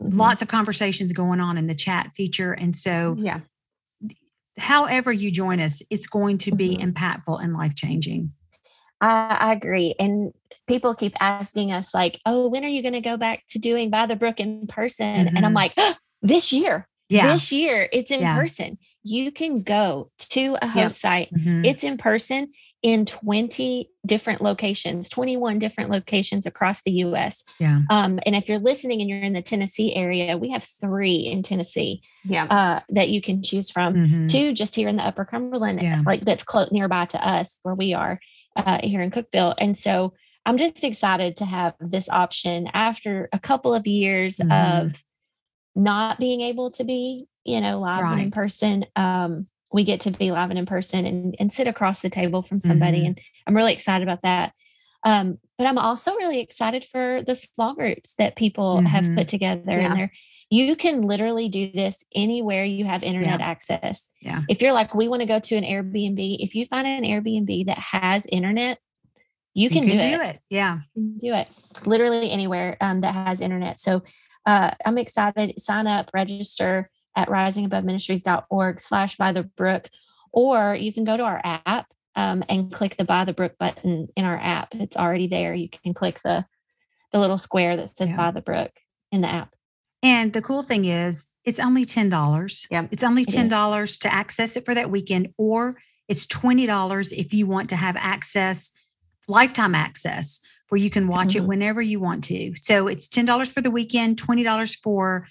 Mhm. 0.02 0.18
Lots 0.18 0.42
of 0.42 0.48
conversations 0.48 1.12
going 1.12 1.40
on 1.40 1.56
in 1.56 1.66
the 1.66 1.74
chat 1.74 2.10
feature. 2.14 2.52
And 2.52 2.76
so, 2.76 3.16
Yeah. 3.18 3.40
however 4.58 5.12
you 5.12 5.30
join 5.30 5.60
us, 5.60 5.82
it's 5.90 6.06
going 6.06 6.38
to 6.38 6.52
be 6.54 6.76
Mhm. 6.76 6.92
impactful 6.92 7.42
and 7.42 7.54
life 7.54 7.74
changing. 7.74 8.32
I, 9.00 9.52
agree. 9.52 9.94
And 9.98 10.32
people 10.66 10.94
keep 10.94 11.12
asking 11.20 11.72
us, 11.72 11.92
like, 11.92 12.20
oh, 12.24 12.48
when 12.48 12.64
are 12.64 12.68
you 12.68 12.80
going 12.80 12.94
to 12.94 13.02
go 13.02 13.18
back 13.18 13.42
to 13.50 13.58
doing 13.58 13.90
by 13.90 14.06
the 14.06 14.16
brook 14.16 14.40
in 14.40 14.66
person? 14.66 15.28
And 15.28 15.44
I'm 15.44 15.52
Mhm. 15.52 15.56
like, 15.56 15.74
this 16.22 16.52
year, 16.52 16.88
Yeah. 17.14 17.32
this 17.32 17.50
year, 17.52 17.88
it's 17.92 18.10
in 18.10 18.20
Yeah. 18.20 18.36
person. 18.36 18.78
You 19.02 19.30
can 19.30 19.62
go 19.62 20.10
to 20.30 20.56
a 20.62 20.66
host 20.66 21.00
site. 21.00 21.28
Mhm. 21.32 21.64
It's 21.66 21.84
in 21.84 21.98
person 21.98 22.48
in 22.82 23.04
20 23.04 23.90
different 24.06 24.40
locations, 24.42 25.08
21 25.08 25.58
different 25.58 25.90
locations 25.90 26.46
across 26.46 26.82
the 26.82 26.90
US. 26.92 27.42
yeah. 27.58 27.80
Um, 27.90 28.18
and 28.26 28.34
if 28.34 28.48
you're 28.48 28.58
listening 28.58 29.00
and 29.00 29.08
you're 29.10 29.20
in 29.22 29.32
the 29.34 29.42
Tennessee 29.42 29.94
area, 29.94 30.36
we 30.38 30.50
have 30.50 30.62
three 30.64 31.16
in 31.16 31.42
Tennessee 31.42 32.00
Yeah. 32.24 32.44
uh, 32.44 32.80
that 32.90 33.10
you 33.10 33.20
can 33.20 33.42
choose 33.42 33.70
from 33.70 33.94
Mhm. 33.94 34.28
two 34.30 34.52
just 34.54 34.74
here 34.74 34.88
in 34.88 34.96
the 34.96 35.06
upper 35.06 35.24
cumberland 35.24 35.82
Yeah. 35.82 36.02
like 36.06 36.24
that's 36.24 36.44
close 36.44 36.70
nearby 36.72 37.04
to 37.06 37.26
us 37.28 37.58
where 37.62 37.74
we 37.74 37.92
are 37.94 38.20
uh, 38.56 38.78
here 38.82 39.00
in 39.02 39.10
Cookeville 39.10 39.54
and 39.58 39.76
so 39.76 40.14
i'm 40.46 40.56
just 40.56 40.84
excited 40.84 41.36
to 41.38 41.44
have 41.44 41.74
this 41.80 42.08
option 42.08 42.68
after 42.72 43.28
a 43.32 43.38
couple 43.38 43.74
of 43.74 43.84
years 43.86 44.36
Mhm. 44.36 44.52
of 44.84 45.02
not 45.74 46.18
being 46.18 46.40
able 46.40 46.70
to 46.70 46.84
be 46.84 47.26
you 47.44 47.60
know 47.60 47.78
live 47.80 48.04
and 48.04 48.20
in 48.20 48.30
person 48.30 48.84
um, 48.96 49.46
we 49.72 49.84
get 49.84 50.00
to 50.02 50.10
be 50.10 50.30
live 50.30 50.50
and 50.50 50.58
in 50.58 50.66
person 50.66 51.04
and, 51.04 51.34
and 51.38 51.52
sit 51.52 51.66
across 51.66 52.00
the 52.00 52.10
table 52.10 52.42
from 52.42 52.60
somebody 52.60 53.02
Mhm. 53.02 53.06
and 53.06 53.20
i'm 53.46 53.56
really 53.56 53.72
excited 53.72 54.06
about 54.06 54.22
that 54.22 54.52
um, 55.04 55.38
but 55.58 55.66
i'm 55.66 55.78
also 55.78 56.14
really 56.14 56.40
excited 56.40 56.84
for 56.84 57.22
the 57.26 57.34
small 57.34 57.74
groups 57.74 58.14
that 58.18 58.36
people 58.36 58.80
have 58.82 59.04
Mhm. 59.04 59.16
put 59.16 59.28
together 59.28 59.62
Yeah. 59.78 59.86
and 59.90 59.96
they're 59.98 60.12
you 60.50 60.76
can 60.76 61.02
literally 61.02 61.48
do 61.48 61.72
this 61.72 62.04
anywhere 62.14 62.64
you 62.64 62.84
have 62.84 63.02
internet 63.02 63.40
access. 63.40 64.08
Yeah. 64.20 64.42
If 64.48 64.60
you're 64.60 64.74
like, 64.74 64.94
we 64.94 65.08
want 65.08 65.20
to 65.20 65.26
go 65.26 65.40
to 65.40 65.56
an 65.56 65.64
Airbnb, 65.64 66.36
if 66.38 66.54
you 66.54 66.64
find 66.66 66.86
an 66.86 67.02
Airbnb 67.02 67.66
that 67.66 67.78
has 67.78 68.26
internet, 68.26 68.78
you 69.54 69.70
can, 69.70 69.84
do, 69.84 69.90
it. 69.90 70.38
Yeah. 70.50 70.80
You 70.94 71.02
can 71.02 71.18
do 71.18 71.34
it 71.34 71.48
literally 71.86 72.30
anywhere 72.30 72.76
um, 72.80 73.00
that 73.00 73.14
has 73.14 73.40
internet. 73.40 73.80
So 73.80 74.02
uh, 74.46 74.70
I'm 74.84 74.98
excited. 74.98 75.60
Sign 75.60 75.86
up, 75.86 76.10
register 76.14 76.88
at 77.16 77.28
risingaboveministries.org 77.28 78.80
slash 78.80 79.16
by 79.16 79.32
the 79.32 79.44
brook, 79.44 79.88
or 80.32 80.74
you 80.74 80.92
can 80.92 81.04
go 81.04 81.16
to 81.16 81.22
our 81.22 81.40
app 81.44 81.86
um, 82.16 82.44
and 82.48 82.72
click 82.72 82.96
the 82.96 83.04
by 83.04 83.24
the 83.24 83.32
brook 83.32 83.54
button 83.58 84.08
in 84.16 84.24
our 84.24 84.38
app. 84.38 84.74
It's 84.74 84.96
already 84.96 85.26
there. 85.26 85.54
You 85.54 85.68
can 85.68 85.94
click 85.94 86.20
the 86.22 86.44
the 87.12 87.20
little 87.20 87.38
square 87.38 87.76
that 87.76 87.96
says 87.96 88.08
Yeah. 88.08 88.16
by 88.16 88.30
the 88.32 88.42
brook 88.42 88.72
in 89.12 89.20
the 89.20 89.28
app. 89.28 89.54
And 90.02 90.32
the 90.32 90.42
cool 90.42 90.62
thing 90.64 90.84
is, 90.84 91.26
it's 91.44 91.60
only 91.60 91.84
$10. 91.86 92.66
Yep. 92.70 92.88
It's 92.90 93.04
only 93.04 93.24
$10 93.24 94.00
to 94.00 94.12
access 94.12 94.56
it 94.56 94.64
for 94.64 94.74
that 94.74 94.90
weekend, 94.90 95.28
or 95.38 95.76
it's 96.08 96.26
$20 96.26 97.12
if 97.16 97.32
you 97.32 97.46
want 97.46 97.68
to 97.70 97.76
have 97.76 97.96
access, 97.96 98.72
lifetime 99.28 99.74
access, 99.74 100.40
where 100.68 100.80
you 100.80 100.90
can 100.90 101.08
watch 101.08 101.34
it 101.34 101.42
Mhm. 101.42 101.46
whenever 101.46 101.82
you 101.82 102.00
want 102.00 102.24
to. 102.24 102.54
So 102.56 102.88
it's 102.88 103.08
$10 103.08 103.48
for 103.48 103.60
the 103.60 103.70
weekend, 103.70 104.16
$20 104.16 104.74
for 104.74 105.26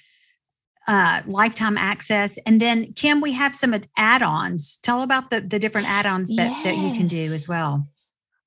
uh, 0.87 1.21
lifetime 1.25 1.77
access. 1.77 2.37
And 2.45 2.59
then, 2.59 2.91
Kim, 2.93 3.21
we 3.21 3.31
have 3.31 3.55
some 3.55 3.73
add 3.95 4.21
ons. 4.21 4.77
Tell 4.83 5.01
about 5.01 5.29
the, 5.29 5.39
the 5.39 5.57
different 5.57 5.89
add 5.89 6.05
ons 6.05 6.35
that, 6.35 6.63
that 6.65 6.77
you 6.77 6.91
can 6.91 7.07
do 7.07 7.33
as 7.33 7.47
well. 7.47 7.87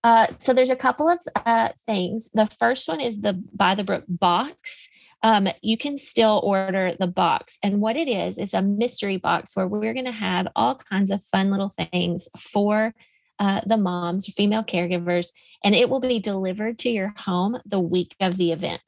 Uh, 0.04 0.26
so 0.38 0.52
there's 0.52 0.70
a 0.70 0.76
couple 0.76 1.08
of 1.08 1.18
uh, 1.46 1.70
things. 1.86 2.30
The 2.34 2.46
first 2.46 2.88
one 2.88 3.00
is 3.00 3.22
the 3.22 3.42
By 3.54 3.74
the 3.74 3.84
Brook 3.84 4.04
box. 4.06 4.88
Um, 5.22 5.48
you 5.62 5.78
can 5.78 5.98
still 5.98 6.40
order 6.44 6.94
the 7.00 7.06
box, 7.06 7.58
and 7.62 7.80
what 7.80 7.96
it 7.96 8.06
is 8.06 8.38
is 8.38 8.52
a 8.52 8.62
mystery 8.62 9.16
box 9.16 9.56
where 9.56 9.66
we're 9.66 9.94
going 9.94 10.04
to 10.04 10.12
have 10.12 10.46
all 10.54 10.76
kinds 10.76 11.10
of 11.10 11.24
fun 11.24 11.50
little 11.50 11.70
things 11.70 12.28
for 12.38 12.94
uh, 13.38 13.60
the 13.66 13.76
moms 13.76 14.28
or 14.28 14.32
female 14.32 14.64
caregivers, 14.64 15.28
and 15.64 15.74
it 15.74 15.88
will 15.88 16.00
be 16.00 16.18
delivered 16.18 16.78
to 16.80 16.90
your 16.90 17.14
home 17.16 17.58
the 17.64 17.80
week 17.80 18.14
of 18.20 18.36
the 18.36 18.52
event. 18.52 18.82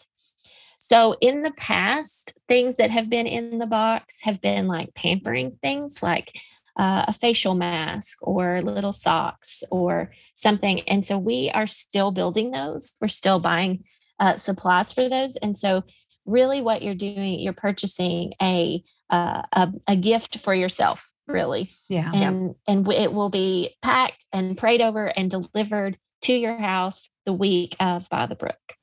So 0.79 1.17
in 1.21 1.43
the 1.43 1.53
past, 1.53 2.39
things 2.49 2.77
that 2.77 2.91
have 2.91 3.11
been 3.11 3.27
in 3.27 3.59
the 3.59 3.67
box 3.67 4.19
have 4.23 4.41
been 4.41 4.69
like 4.69 4.95
pampering 4.95 5.59
things, 5.61 6.03
like 6.03 6.33
uh, 6.79 7.07
a 7.09 7.13
facial 7.13 7.55
mask 7.55 8.19
or 8.23 8.63
little 8.63 8.93
socks 8.93 9.65
or 9.71 10.13
something. 10.35 10.81
And 10.89 11.05
so 11.05 11.19
we 11.19 11.51
are 11.53 11.67
still 11.67 12.13
building 12.13 12.53
those. 12.53 12.93
We're 13.01 13.09
still 13.09 13.41
buying 13.41 13.85
uh, 14.21 14.37
supplies 14.37 14.93
for 14.93 15.09
those. 15.09 15.37
And 15.37 15.59
so, 15.59 15.85
really, 16.25 16.61
what 16.61 16.83
you're 16.83 16.95
doing, 16.95 17.41
you're 17.41 17.53
purchasing 17.53 18.35
a 18.41 18.83
uh, 19.11 19.43
a, 19.53 19.73
a 19.87 19.97
gift 19.97 20.39
for 20.39 20.55
yourself, 20.55 21.11
really, 21.29 21.73
Yeah. 21.89 22.11
and 22.13 22.55
and 22.67 22.91
it 22.93 23.13
will 23.13 23.29
be 23.31 23.77
packed 23.83 24.25
and 24.33 24.57
prayed 24.57 24.81
over 24.81 25.07
and 25.07 25.31
delivered 25.31 25.99
to 26.23 26.33
your 26.33 26.57
house 26.59 27.09
the 27.27 27.33
week 27.33 27.77
of 27.79 28.09
by 28.09 28.27
the 28.27 28.35
brook. 28.35 28.75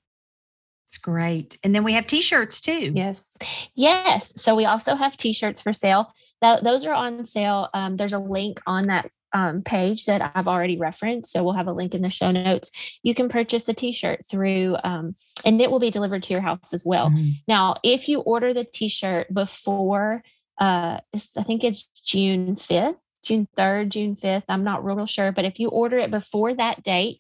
It's 0.88 0.98
great. 0.98 1.58
And 1.64 1.76
then 1.76 1.84
we 1.84 1.94
have 1.94 2.08
t-shirts 2.08 2.62
too. 2.62 2.92
Yes. 2.96 3.38
Yes. 3.74 4.32
So 4.36 4.56
we 4.56 4.66
also 4.66 4.96
have 4.96 5.18
t-shirts 5.18 5.60
for 5.60 5.74
sale. 5.74 6.14
That 6.42 6.64
those 6.64 6.86
are 6.86 6.94
on 6.94 7.26
sale. 7.26 7.70
Um, 7.74 7.98
there's 7.98 8.14
a 8.14 8.20
link 8.20 8.62
on 8.66 8.88
that 8.88 9.10
um, 9.34 9.64
page 9.64 10.06
that 10.06 10.32
I've 10.34 10.48
already 10.48 10.78
referenced. 10.78 11.34
So 11.34 11.44
we'll 11.44 11.54
have 11.54 11.68
a 11.68 11.74
link 11.74 11.94
in 11.94 12.02
the 12.02 12.10
show 12.10 12.32
notes. 12.32 12.72
You 13.04 13.14
can 13.14 13.28
purchase 13.28 13.68
a 13.68 13.74
t-shirt 13.74 14.26
through, 14.26 14.78
um, 14.84 15.16
and 15.44 15.60
it 15.62 15.70
will 15.70 15.80
be 15.80 15.92
delivered 15.92 16.24
to 16.24 16.34
your 16.34 16.42
house 16.42 16.74
as 16.74 16.86
well. 16.86 17.10
Mm-hmm. 17.10 17.32
Now, 17.46 17.76
if 17.84 18.08
you 18.08 18.22
order 18.22 18.54
the 18.54 18.64
t-shirt 18.64 19.34
before, 19.34 20.24
uh, 20.60 21.00
I 21.38 21.44
think 21.44 21.64
it's 21.64 21.90
June 22.04 22.56
5th, 22.56 22.98
June 23.24 23.48
3rd, 23.58 23.90
June 23.90 24.16
5th. 24.16 24.44
I'm 24.48 24.64
not 24.64 24.84
real, 24.84 24.96
real 24.96 25.06
sure, 25.06 25.32
but 25.32 25.46
if 25.46 25.60
you 25.60 25.70
order 25.70 25.98
it 25.98 26.12
before 26.12 26.54
that 26.54 26.84
date, 26.84 27.20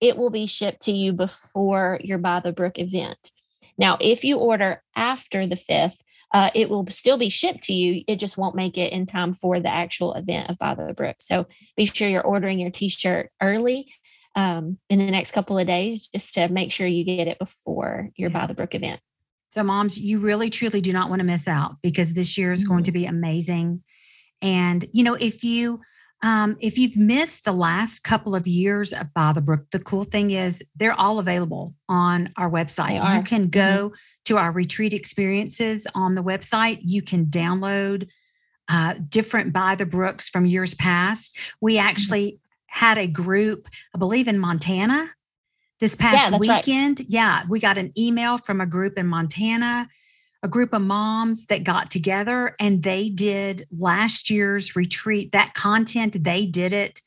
it 0.00 0.16
will 0.16 0.30
be 0.30 0.46
shipped 0.46 0.82
to 0.82 0.92
you 0.92 1.12
before 1.12 1.98
your 2.02 2.18
By 2.18 2.40
the 2.40 2.52
Brook 2.52 2.78
event. 2.78 3.30
Now, 3.76 3.96
if 4.00 4.24
you 4.24 4.38
order 4.38 4.82
after 4.94 5.46
the 5.46 5.56
5th, 5.56 5.96
uh, 6.32 6.50
it 6.54 6.68
will 6.68 6.86
still 6.88 7.16
be 7.16 7.30
shipped 7.30 7.64
to 7.64 7.72
you. 7.72 8.04
It 8.06 8.16
just 8.16 8.36
won't 8.36 8.54
make 8.54 8.76
it 8.76 8.92
in 8.92 9.06
time 9.06 9.32
for 9.32 9.60
the 9.60 9.72
actual 9.72 10.14
event 10.14 10.50
of 10.50 10.58
By 10.58 10.74
the 10.74 10.92
Brook. 10.92 11.16
So 11.20 11.46
be 11.76 11.86
sure 11.86 12.08
you're 12.08 12.22
ordering 12.22 12.58
your 12.58 12.70
t 12.70 12.88
shirt 12.88 13.30
early 13.40 13.92
um, 14.34 14.78
in 14.90 14.98
the 14.98 15.10
next 15.10 15.32
couple 15.32 15.58
of 15.58 15.66
days 15.66 16.08
just 16.08 16.34
to 16.34 16.48
make 16.48 16.70
sure 16.70 16.86
you 16.86 17.04
get 17.04 17.28
it 17.28 17.38
before 17.38 18.10
your. 18.16 18.30
By 18.30 18.46
the 18.46 18.54
Brook 18.54 18.74
event. 18.74 19.00
So, 19.50 19.62
moms, 19.62 19.98
you 19.98 20.18
really 20.18 20.50
truly 20.50 20.80
do 20.80 20.92
not 20.92 21.08
want 21.08 21.20
to 21.20 21.26
miss 21.26 21.48
out 21.48 21.76
because 21.82 22.12
this 22.12 22.36
year 22.36 22.52
is 22.52 22.60
mm-hmm. 22.60 22.72
going 22.72 22.84
to 22.84 22.92
be 22.92 23.06
amazing. 23.06 23.82
And, 24.42 24.84
you 24.92 25.02
know, 25.02 25.14
if 25.14 25.42
you, 25.42 25.80
um, 26.22 26.56
if 26.60 26.76
you've 26.78 26.96
missed 26.96 27.44
the 27.44 27.52
last 27.52 28.00
couple 28.00 28.34
of 28.34 28.46
years 28.46 28.92
of 28.92 29.12
By 29.14 29.32
the 29.32 29.40
Brook, 29.40 29.66
the 29.70 29.78
cool 29.78 30.04
thing 30.04 30.32
is 30.32 30.62
they're 30.76 30.98
all 30.98 31.18
available 31.18 31.74
on 31.88 32.28
our 32.36 32.50
website. 32.50 32.94
You 33.16 33.22
can 33.22 33.42
mm-hmm. 33.42 33.50
go 33.50 33.88
mm-hmm. 33.88 33.94
to 34.26 34.36
our 34.36 34.52
retreat 34.52 34.92
experiences 34.92 35.86
on 35.94 36.14
the 36.14 36.22
website. 36.22 36.80
You 36.82 37.02
can 37.02 37.26
download 37.26 38.08
uh, 38.68 38.94
different 39.08 39.52
By 39.52 39.76
the 39.76 39.86
Brooks 39.86 40.28
from 40.28 40.44
years 40.44 40.74
past. 40.74 41.38
We 41.60 41.76
mm-hmm. 41.76 41.86
actually 41.86 42.26
mm-hmm. 42.26 42.38
had 42.66 42.98
a 42.98 43.06
group, 43.06 43.68
I 43.94 43.98
believe, 43.98 44.28
in 44.28 44.38
Montana 44.38 45.10
this 45.80 45.94
past 45.94 46.32
yeah, 46.32 46.38
weekend. 46.38 47.00
Right. 47.00 47.08
Yeah, 47.08 47.44
we 47.48 47.60
got 47.60 47.78
an 47.78 47.92
email 47.96 48.38
from 48.38 48.60
a 48.60 48.66
group 48.66 48.98
in 48.98 49.06
Montana 49.06 49.88
a 50.42 50.48
group 50.48 50.72
of 50.72 50.82
moms 50.82 51.46
that 51.46 51.64
got 51.64 51.90
together 51.90 52.54
and 52.60 52.82
they 52.82 53.08
did 53.08 53.66
last 53.72 54.30
year's 54.30 54.76
retreat. 54.76 55.32
That 55.32 55.54
content, 55.54 56.22
they 56.22 56.46
did 56.46 56.72
it 56.72 57.00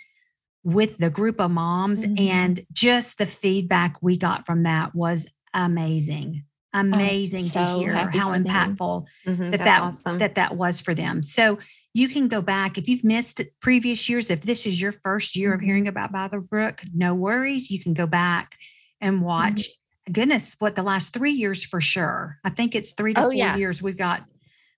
with 0.63 0.97
the 0.97 1.09
group 1.09 1.39
of 1.39 1.51
moms. 1.51 2.03
Mm-hmm. 2.03 2.27
And 2.27 2.65
just 2.73 3.17
the 3.17 3.25
feedback 3.25 3.97
we 4.01 4.17
got 4.17 4.45
from 4.45 4.63
that 4.63 4.93
was 4.93 5.27
amazing. 5.53 6.43
Amazing 6.73 7.49
so 7.49 7.59
to 7.59 7.79
hear 7.79 7.93
how 8.11 8.31
impactful 8.31 9.05
mm-hmm, 9.27 9.51
that 9.51 9.59
that, 9.59 9.81
awesome. 9.81 10.19
that 10.19 10.35
that 10.35 10.55
was 10.55 10.79
for 10.79 10.93
them. 10.93 11.21
So 11.21 11.59
you 11.93 12.07
can 12.07 12.27
go 12.27 12.41
back 12.41 12.77
if 12.77 12.87
you've 12.87 13.03
missed 13.03 13.41
previous 13.61 14.07
years. 14.07 14.29
If 14.29 14.41
this 14.41 14.65
is 14.65 14.79
your 14.79 14.91
first 14.91 15.35
year 15.35 15.51
mm-hmm. 15.51 15.59
of 15.59 15.65
hearing 15.65 15.87
about 15.87 16.11
By 16.11 16.27
the 16.27 16.39
Brook, 16.39 16.81
no 16.93 17.13
worries. 17.15 17.69
You 17.69 17.81
can 17.81 17.93
go 17.93 18.07
back 18.07 18.55
and 18.99 19.17
mm-hmm. 19.17 19.25
watch 19.25 19.67
goodness, 20.11 20.55
what 20.59 20.75
the 20.75 20.83
last 20.83 21.13
three 21.13 21.31
years 21.31 21.63
for 21.63 21.81
sure. 21.81 22.37
I 22.43 22.49
think 22.49 22.75
it's 22.75 22.91
three 22.91 23.13
to 23.13 23.19
oh, 23.19 23.23
four 23.23 23.33
yeah. 23.33 23.55
years 23.55 23.81
we've 23.81 23.97
got 23.97 24.23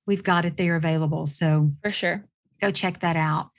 we've 0.06 0.24
got 0.24 0.46
it 0.46 0.58
there 0.58 0.76
available. 0.76 1.28
So 1.28 1.72
for 1.84 1.90
sure. 1.90 2.26
Go 2.62 2.72
check 2.72 3.00
that 3.00 3.16
out. 3.16 3.50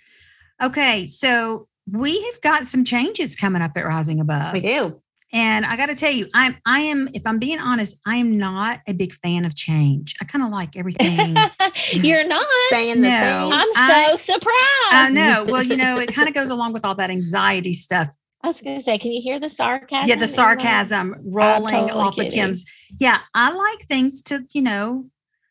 Okay. 0.62 1.06
So 1.06 1.68
we 1.90 2.22
have 2.24 2.40
got 2.40 2.66
some 2.66 2.84
changes 2.84 3.36
coming 3.36 3.62
up 3.62 3.72
at 3.76 3.84
Rising 3.84 4.20
Above. 4.20 4.52
We 4.52 4.60
do. 4.60 5.00
And 5.34 5.66
I 5.66 5.76
got 5.76 5.86
to 5.86 5.96
tell 5.96 6.12
you, 6.12 6.28
I'm 6.32 6.56
I 6.64 6.80
am 6.80 7.10
if 7.12 7.26
I'm 7.26 7.38
being 7.38 7.58
honest, 7.58 8.00
I 8.06 8.16
am 8.16 8.38
not 8.38 8.80
a 8.86 8.94
big 8.94 9.12
fan 9.14 9.44
of 9.44 9.54
change. 9.54 10.14
I 10.22 10.24
kind 10.24 10.44
of 10.44 10.50
like 10.50 10.76
everything. 10.76 11.36
You're 11.92 12.26
not 12.26 12.46
staying 12.68 13.02
the 13.02 13.08
no, 13.08 13.50
same. 13.50 13.52
I'm 13.52 13.72
so 13.72 13.80
I, 13.82 14.16
surprised. 14.16 14.92
I 14.92 15.10
know. 15.12 15.44
Well, 15.46 15.62
you 15.62 15.76
know, 15.76 15.98
it 15.98 16.14
kind 16.14 16.28
of 16.28 16.34
goes 16.34 16.48
along 16.48 16.72
with 16.72 16.84
all 16.84 16.94
that 16.94 17.10
anxiety 17.10 17.74
stuff 17.74 18.08
I 18.44 18.48
was 18.48 18.60
going 18.60 18.76
to 18.76 18.84
say, 18.84 18.98
can 18.98 19.10
you 19.10 19.22
hear 19.22 19.40
the 19.40 19.48
sarcasm? 19.48 20.06
Yeah, 20.06 20.16
the 20.16 20.28
sarcasm 20.28 21.16
rolling 21.24 21.74
totally 21.74 21.92
off 21.92 22.14
kidding. 22.14 22.28
of 22.28 22.34
Kim's. 22.34 22.64
Yeah, 23.00 23.20
I 23.32 23.50
like 23.50 23.88
things 23.88 24.20
to, 24.24 24.44
you 24.52 24.60
know, 24.60 25.06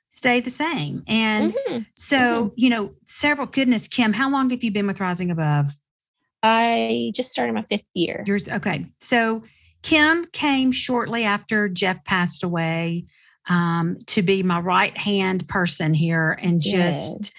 stay 0.10 0.42
the 0.42 0.52
same. 0.52 1.04
And 1.08 1.54
mm-hmm. 1.54 1.80
so, 1.96 2.18
mm-hmm. 2.18 2.54
you 2.56 2.70
know, 2.70 2.94
several, 3.06 3.48
goodness, 3.48 3.88
Kim, 3.88 4.14
how 4.14 4.30
long 4.30 4.52
have 4.52 4.64
you 4.64 4.70
been 4.70 4.86
with 4.86 5.00
Rising 5.00 5.32
Above? 5.32 5.72
I 6.44 7.12
just 7.16 7.32
started 7.32 7.54
my 7.54 7.64
fifth 7.64 7.88
year. 7.96 8.24
Yours, 8.28 8.48
okay. 8.48 8.86
So 9.00 9.42
Kim 9.84 10.26
came 10.32 10.72
shortly 10.72 11.24
after 11.26 11.70
Jeff 11.70 12.04
passed 12.06 12.44
away 12.44 13.06
um, 13.50 13.98
to 14.08 14.22
be 14.22 14.42
my 14.42 14.60
right 14.60 14.98
hand 14.98 15.48
person 15.48 15.94
here 15.94 16.40
and 16.42 16.62
just, 16.62 17.34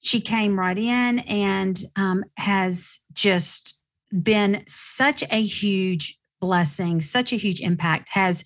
she 0.00 0.20
came 0.20 0.58
right 0.58 0.78
in 0.78 1.18
and 1.20 1.82
um, 1.96 2.22
has 2.36 3.00
just 3.12 3.80
been 4.22 4.62
such 4.66 5.24
a 5.30 5.42
huge 5.42 6.18
blessing, 6.40 7.00
such 7.00 7.32
a 7.32 7.36
huge 7.36 7.60
impact, 7.60 8.10
has 8.10 8.44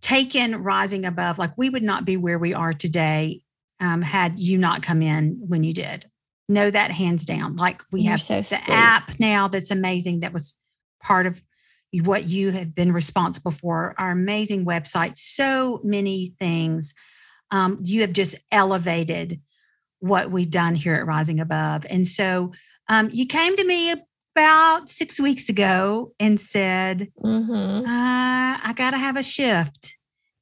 taken 0.00 0.62
rising 0.62 1.04
above. 1.04 1.38
Like 1.38 1.52
we 1.58 1.68
would 1.68 1.82
not 1.82 2.04
be 2.04 2.16
where 2.16 2.38
we 2.38 2.54
are 2.54 2.72
today 2.72 3.42
um, 3.80 4.00
had 4.00 4.38
you 4.38 4.56
not 4.56 4.82
come 4.82 5.02
in 5.02 5.36
when 5.46 5.64
you 5.64 5.72
did. 5.72 6.08
Know 6.48 6.70
that 6.70 6.90
hands 6.90 7.26
down. 7.26 7.56
Like 7.56 7.82
we 7.92 8.02
You're 8.02 8.12
have 8.12 8.22
so 8.22 8.36
the 8.36 8.44
sweet. 8.44 8.62
app 8.68 9.18
now 9.18 9.48
that's 9.48 9.70
amazing. 9.70 10.20
That 10.20 10.32
was 10.32 10.56
part 11.02 11.26
of 11.26 11.42
what 12.02 12.24
you 12.24 12.50
have 12.50 12.74
been 12.74 12.92
responsible 12.92 13.50
for. 13.50 13.94
Our 13.98 14.10
amazing 14.10 14.64
website, 14.64 15.16
so 15.16 15.80
many 15.82 16.34
things. 16.38 16.94
Um, 17.50 17.78
you 17.82 18.02
have 18.02 18.12
just 18.12 18.36
elevated 18.52 19.40
what 20.00 20.30
we've 20.30 20.50
done 20.50 20.74
here 20.74 20.94
at 20.94 21.06
Rising 21.06 21.40
Above. 21.40 21.86
And 21.88 22.06
so 22.06 22.52
um, 22.88 23.10
you 23.12 23.26
came 23.26 23.56
to 23.56 23.64
me 23.64 23.94
about 24.36 24.88
six 24.88 25.18
weeks 25.18 25.48
ago 25.48 26.12
and 26.20 26.40
said, 26.40 27.08
mm-hmm. 27.22 27.88
uh, 27.88 28.58
I 28.62 28.72
got 28.76 28.90
to 28.92 28.98
have 28.98 29.16
a 29.16 29.22
shift. 29.22 29.96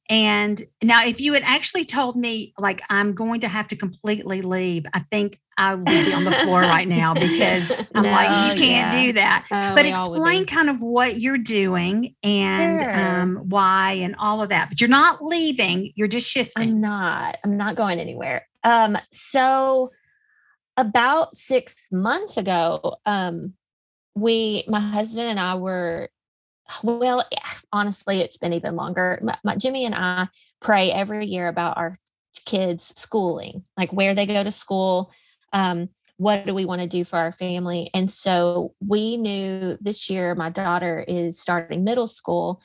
And 0.09 0.61
now, 0.81 1.05
if 1.05 1.19
you 1.19 1.33
had 1.33 1.43
actually 1.43 1.83
told 1.83 2.15
me, 2.15 2.53
like, 2.57 2.81
I'm 2.89 3.13
going 3.13 3.41
to 3.41 3.47
have 3.49 3.67
to 3.69 3.75
completely 3.75 4.41
leave, 4.41 4.85
I 4.93 4.99
think 4.99 5.39
I 5.57 5.75
would 5.75 5.85
be 5.85 6.13
on 6.13 6.23
the 6.23 6.31
floor 6.31 6.61
right 6.61 6.87
now 6.87 7.13
because 7.13 7.71
I'm 7.93 8.03
no, 8.03 8.11
like, 8.11 8.29
you 8.29 8.63
can't 8.63 8.93
yeah. 8.93 9.05
do 9.05 9.13
that. 9.13 9.45
So 9.49 9.75
but 9.75 9.85
explain 9.85 10.45
kind 10.45 10.69
of 10.69 10.81
what 10.81 11.19
you're 11.19 11.37
doing 11.37 12.15
and 12.23 12.79
sure. 12.79 12.95
um, 12.95 13.35
why 13.49 13.93
and 13.93 14.15
all 14.17 14.41
of 14.41 14.49
that. 14.49 14.69
But 14.69 14.79
you're 14.79 14.89
not 14.89 15.23
leaving, 15.23 15.91
you're 15.95 16.07
just 16.07 16.29
shifting. 16.29 16.63
I'm 16.63 16.81
not. 16.81 17.37
I'm 17.43 17.57
not 17.57 17.75
going 17.75 17.99
anywhere. 17.99 18.47
Um, 18.63 18.97
so, 19.11 19.89
about 20.77 21.35
six 21.35 21.75
months 21.91 22.37
ago, 22.37 22.97
um, 23.05 23.53
we, 24.15 24.63
my 24.67 24.79
husband 24.79 25.27
and 25.27 25.39
I 25.39 25.55
were, 25.55 26.09
well, 26.83 27.25
honestly, 27.71 28.19
it's 28.19 28.37
been 28.37 28.53
even 28.53 28.75
longer. 28.75 29.19
My, 29.21 29.37
my, 29.43 29.55
Jimmy 29.55 29.85
and 29.85 29.95
I 29.95 30.27
pray 30.61 30.91
every 30.91 31.25
year 31.25 31.47
about 31.47 31.77
our 31.77 31.99
kids' 32.45 32.93
schooling, 32.95 33.63
like 33.77 33.91
where 33.91 34.15
they 34.15 34.25
go 34.25 34.43
to 34.43 34.51
school. 34.51 35.11
Um, 35.53 35.89
what 36.17 36.45
do 36.45 36.53
we 36.53 36.65
want 36.65 36.81
to 36.81 36.87
do 36.87 37.03
for 37.03 37.17
our 37.17 37.31
family? 37.31 37.89
And 37.93 38.11
so 38.11 38.73
we 38.85 39.17
knew 39.17 39.77
this 39.79 40.09
year 40.09 40.33
my 40.33 40.49
daughter 40.49 41.03
is 41.07 41.39
starting 41.39 41.83
middle 41.83 42.07
school, 42.07 42.61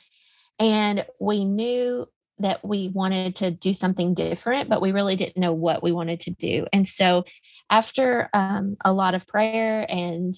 and 0.59 1.05
we 1.19 1.45
knew 1.45 2.07
that 2.39 2.65
we 2.65 2.89
wanted 2.89 3.35
to 3.35 3.51
do 3.51 3.73
something 3.73 4.13
different, 4.13 4.69
but 4.69 4.81
we 4.81 4.91
really 4.91 5.15
didn't 5.15 5.37
know 5.37 5.53
what 5.53 5.83
we 5.83 5.91
wanted 5.91 6.19
to 6.21 6.31
do. 6.31 6.65
And 6.73 6.87
so, 6.87 7.25
after 7.69 8.29
um, 8.33 8.75
a 8.83 8.91
lot 8.91 9.13
of 9.13 9.27
prayer 9.27 9.85
and 9.89 10.33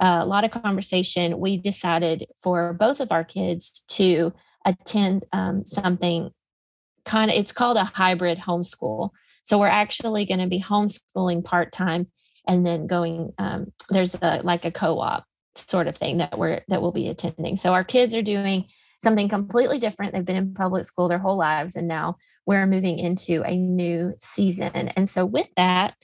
a 0.00 0.24
lot 0.24 0.44
of 0.44 0.50
conversation, 0.50 1.38
we 1.38 1.56
decided 1.56 2.26
for 2.42 2.72
both 2.72 3.00
of 3.00 3.12
our 3.12 3.24
kids 3.24 3.84
to 3.88 4.32
attend 4.64 5.24
um, 5.32 5.64
something 5.66 6.30
kind 7.04 7.30
of, 7.30 7.36
it's 7.36 7.52
called 7.52 7.76
a 7.76 7.84
hybrid 7.84 8.38
homeschool. 8.38 9.10
So 9.44 9.58
we're 9.58 9.68
actually 9.68 10.24
going 10.24 10.40
to 10.40 10.46
be 10.46 10.60
homeschooling 10.60 11.44
part 11.44 11.72
time 11.72 12.06
and 12.48 12.66
then 12.66 12.86
going, 12.86 13.32
um, 13.38 13.72
there's 13.90 14.14
a 14.14 14.40
like 14.42 14.64
a 14.64 14.70
co 14.70 15.00
op 15.00 15.24
sort 15.56 15.86
of 15.86 15.96
thing 15.96 16.18
that 16.18 16.38
we're, 16.38 16.62
that 16.68 16.80
we'll 16.80 16.92
be 16.92 17.08
attending. 17.08 17.56
So 17.56 17.72
our 17.72 17.84
kids 17.84 18.14
are 18.14 18.22
doing 18.22 18.64
something 19.02 19.28
completely 19.28 19.78
different. 19.78 20.12
They've 20.12 20.24
been 20.24 20.36
in 20.36 20.54
public 20.54 20.84
school 20.84 21.08
their 21.08 21.18
whole 21.18 21.36
lives 21.36 21.76
and 21.76 21.88
now 21.88 22.16
we're 22.46 22.66
moving 22.66 22.98
into 22.98 23.42
a 23.42 23.56
new 23.56 24.14
season. 24.20 24.88
And 24.88 25.08
so 25.08 25.24
with 25.24 25.48
that, 25.56 25.94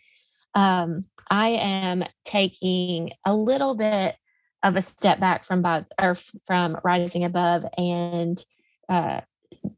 um, 0.56 1.04
I 1.30 1.48
am 1.48 2.02
taking 2.24 3.12
a 3.24 3.34
little 3.34 3.76
bit 3.76 4.16
of 4.62 4.74
a 4.74 4.82
step 4.82 5.20
back 5.20 5.44
from 5.44 5.62
by, 5.62 5.84
or 6.00 6.16
from 6.46 6.78
rising 6.82 7.24
above 7.24 7.64
and 7.76 8.42
uh, 8.88 9.20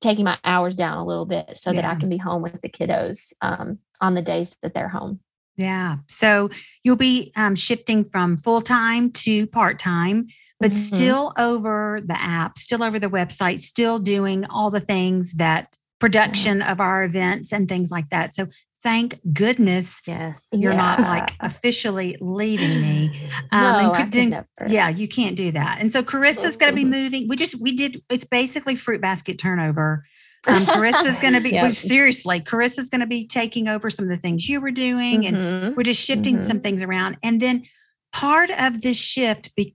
taking 0.01 0.25
my 0.25 0.39
hours 0.45 0.77
down 0.77 0.97
a 0.97 1.05
little 1.05 1.27
bit 1.27 1.59
so 1.59 1.73
yeah. 1.73 1.81
that 1.81 1.91
I 1.91 1.99
can 1.99 2.09
be 2.09 2.17
home 2.17 2.43
with 2.43 2.63
the 2.63 2.69
kiddos 2.69 3.33
um, 3.43 3.81
on 4.01 4.15
the 4.15 4.23
days 4.23 4.57
that 4.63 4.73
they're 4.73 4.89
home. 4.89 5.21
Yeah. 5.57 5.97
So 6.07 6.51
you'll 6.85 6.97
be 6.97 7.33
um, 7.35 7.57
shifting 7.57 8.05
from 8.05 8.37
full 8.37 8.63
time 8.63 9.11
to 9.13 9.49
part 9.49 9.81
time, 9.81 10.29
but 10.61 10.71
mm-hmm. 10.71 10.97
still 10.97 11.33
over 11.37 12.01
the 12.05 12.19
app, 12.19 12.57
still 12.57 12.85
over 12.85 13.01
the 13.01 13.11
website, 13.11 13.59
still 13.59 13.99
doing 13.99 14.47
all 14.47 14.71
the 14.71 14.81
things 14.81 15.35
that 15.35 15.77
production 15.99 16.59
yeah. 16.59 16.71
of 16.71 16.81
our 16.81 17.03
events 17.03 17.53
and 17.53 17.69
things 17.69 17.91
like 17.91 18.09
that. 18.11 18.35
So 18.35 18.47
thank 18.89 19.21
goodness 19.35 20.01
yes 20.07 20.47
you're 20.51 20.73
yeah. 20.73 20.79
not 20.79 21.01
like 21.01 21.31
officially 21.41 22.17
leaving 22.23 22.81
me 22.81 23.29
um 23.53 23.83
no, 23.83 23.93
and 23.93 24.13
then, 24.13 24.47
yeah 24.67 24.89
you 24.89 25.07
can't 25.07 25.37
do 25.37 25.53
that 25.53 25.79
and 25.79 25.93
so 25.93 26.03
carissa's 26.03 26.57
going 26.57 26.73
to 26.73 26.77
be 26.77 26.87
moving 26.87 27.29
we 27.29 27.37
just 27.37 27.61
we 27.61 27.73
did 27.73 28.03
it's 28.09 28.25
basically 28.25 28.75
fruit 28.75 29.01
basket 29.01 29.39
turnover 29.39 30.05
um, 30.47 30.65
Carissa's 30.67 31.19
going 31.19 31.35
to 31.35 31.41
be, 31.41 31.51
yep. 31.51 31.75
seriously, 31.75 32.39
Carissa's 32.39 32.89
going 32.89 33.01
to 33.01 33.09
be 33.09 33.27
taking 33.27 33.67
over 33.67 33.91
some 33.91 34.05
of 34.05 34.11
the 34.11 34.17
things 34.17 34.49
you 34.49 34.61
were 34.61 34.71
doing, 34.71 35.23
mm-hmm. 35.23 35.35
and 35.35 35.77
we're 35.77 35.83
just 35.83 36.01
shifting 36.01 36.37
mm-hmm. 36.37 36.47
some 36.47 36.61
things 36.61 36.81
around. 36.81 37.17
And 37.25 37.41
then 37.41 37.65
part 38.13 38.49
of 38.51 38.81
this 38.81 38.97
shift 38.97 39.55
be, 39.57 39.75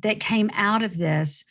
that 0.00 0.18
came 0.18 0.50
out 0.54 0.82
of 0.82 0.98
this 0.98 1.44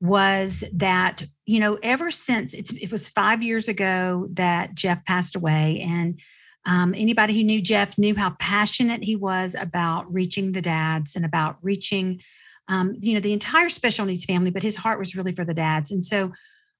was 0.00 0.62
that 0.72 1.24
you 1.46 1.58
know 1.58 1.78
ever 1.82 2.10
since 2.12 2.54
it 2.54 2.92
was 2.92 3.08
five 3.08 3.42
years 3.42 3.66
ago 3.66 4.28
that 4.34 4.76
Jeff 4.76 5.04
passed 5.04 5.34
away, 5.34 5.80
and 5.84 6.20
um, 6.66 6.94
anybody 6.96 7.34
who 7.34 7.44
knew 7.44 7.62
Jeff 7.62 7.96
knew 7.96 8.14
how 8.14 8.30
passionate 8.38 9.04
he 9.04 9.16
was 9.16 9.54
about 9.54 10.12
reaching 10.12 10.52
the 10.52 10.60
dads 10.60 11.14
and 11.14 11.24
about 11.24 11.56
reaching, 11.62 12.20
um, 12.68 12.96
you 13.00 13.14
know, 13.14 13.20
the 13.20 13.32
entire 13.32 13.68
special 13.70 14.04
needs 14.04 14.24
family. 14.24 14.50
But 14.50 14.64
his 14.64 14.76
heart 14.76 14.98
was 14.98 15.14
really 15.14 15.32
for 15.32 15.44
the 15.44 15.54
dads, 15.54 15.90
and 15.90 16.04
so 16.04 16.32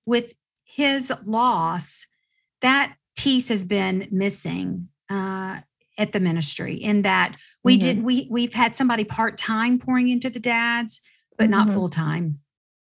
with 0.04 0.32
his 0.64 1.12
loss, 1.24 2.06
that 2.60 2.96
piece 3.16 3.48
has 3.48 3.64
been 3.64 4.08
missing 4.10 4.88
uh, 5.08 5.60
at 5.96 6.12
the 6.12 6.20
ministry. 6.20 6.74
In 6.74 7.02
that 7.02 7.36
we 7.62 7.78
mm-hmm. 7.78 7.86
did 7.86 8.02
we 8.02 8.26
we've 8.28 8.54
had 8.54 8.74
somebody 8.74 9.04
part 9.04 9.38
time 9.38 9.78
pouring 9.78 10.08
into 10.08 10.28
the 10.28 10.40
dads, 10.40 11.00
but 11.38 11.44
mm-hmm. 11.44 11.52
not 11.52 11.70
full 11.70 11.88
time, 11.88 12.40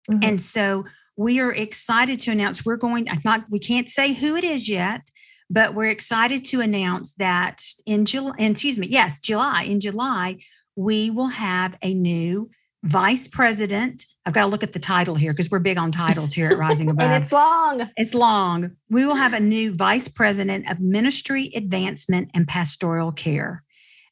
mm-hmm. 0.09 0.19
and 0.23 0.41
so 0.41 0.83
we 1.17 1.39
are 1.39 1.53
excited 1.53 2.19
to 2.21 2.31
announce 2.31 2.65
we're 2.65 2.77
going. 2.77 3.07
Not 3.23 3.45
we 3.49 3.59
can't 3.59 3.89
say 3.89 4.13
who 4.13 4.35
it 4.35 4.43
is 4.43 4.67
yet, 4.67 5.01
but 5.49 5.75
we're 5.75 5.89
excited 5.89 6.45
to 6.45 6.61
announce 6.61 7.13
that 7.13 7.61
in 7.85 8.05
July. 8.05 8.33
Excuse 8.39 8.79
me, 8.79 8.87
yes, 8.87 9.19
July. 9.19 9.63
In 9.63 9.79
July, 9.79 10.37
we 10.75 11.09
will 11.09 11.27
have 11.27 11.77
a 11.81 11.93
new 11.93 12.49
vice 12.83 13.27
president. 13.27 14.05
I've 14.25 14.33
got 14.33 14.41
to 14.41 14.47
look 14.47 14.63
at 14.63 14.73
the 14.73 14.79
title 14.79 15.15
here 15.15 15.33
because 15.33 15.49
we're 15.49 15.59
big 15.59 15.77
on 15.77 15.91
titles 15.91 16.33
here 16.33 16.49
at 16.49 16.57
Rising 16.57 16.89
Above. 16.89 17.09
and 17.09 17.23
it's 17.23 17.31
long. 17.31 17.89
It's 17.97 18.13
long. 18.13 18.71
We 18.89 19.05
will 19.05 19.15
have 19.15 19.33
a 19.33 19.39
new 19.39 19.73
vice 19.73 20.07
president 20.07 20.69
of 20.69 20.79
ministry 20.79 21.51
advancement 21.55 22.31
and 22.33 22.47
pastoral 22.47 23.11
care. 23.11 23.63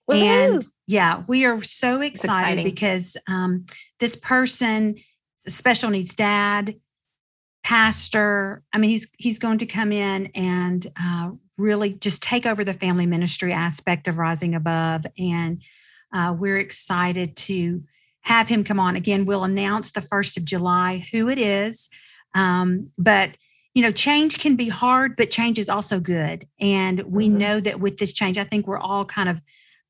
Woo-hoo. 0.07 0.21
And 0.21 0.65
yeah, 0.87 1.23
we 1.27 1.45
are 1.45 1.61
so 1.61 2.01
excited 2.01 2.63
because 2.63 3.15
um, 3.29 3.65
this 3.99 4.15
person, 4.15 4.95
special 5.37 5.89
needs 5.89 6.13
dad, 6.13 6.75
pastor. 7.63 8.63
I 8.73 8.78
mean, 8.78 8.89
he's 8.89 9.08
he's 9.17 9.39
going 9.39 9.60
to 9.60 9.65
come 9.65 9.91
in 9.91 10.28
and 10.36 10.86
uh, 10.99 11.32
really 11.58 11.93
just 11.93 12.21
take 12.21 12.45
over 12.45 12.63
the 12.63 12.73
family 12.73 13.06
ministry 13.06 13.54
aspect 13.54 14.08
of 14.08 14.17
Rising 14.17 14.56
Above, 14.56 15.06
and 15.17 15.62
uh, 16.13 16.36
we're 16.38 16.60
excited 16.60 17.36
to 17.36 17.84
have 18.23 18.47
him 18.47 18.63
come 18.63 18.80
on. 18.80 18.95
Again, 18.95 19.26
we'll 19.26 19.43
announce 19.43 19.91
the 19.91 20.02
1st 20.02 20.38
of 20.38 20.45
July 20.45 21.06
who 21.12 21.30
it 21.30 21.38
is. 21.38 21.89
Um, 22.34 22.89
but, 22.97 23.38
you 23.73 23.82
know, 23.82 23.91
change 23.91 24.39
can 24.39 24.56
be 24.56 24.69
hard, 24.69 25.15
but 25.15 25.30
change 25.30 25.60
is 25.60 25.69
also 25.69 25.99
good. 25.99 26.47
And 26.60 27.02
we 27.02 27.28
mm-hmm. 27.28 27.38
know 27.38 27.60
that 27.60 27.80
with 27.80 27.97
this 27.97 28.13
change, 28.13 28.38
I 28.38 28.43
think 28.43 28.65
we're 28.65 28.80
all 28.80 29.06
kind 29.06 29.30
of 29.30 29.41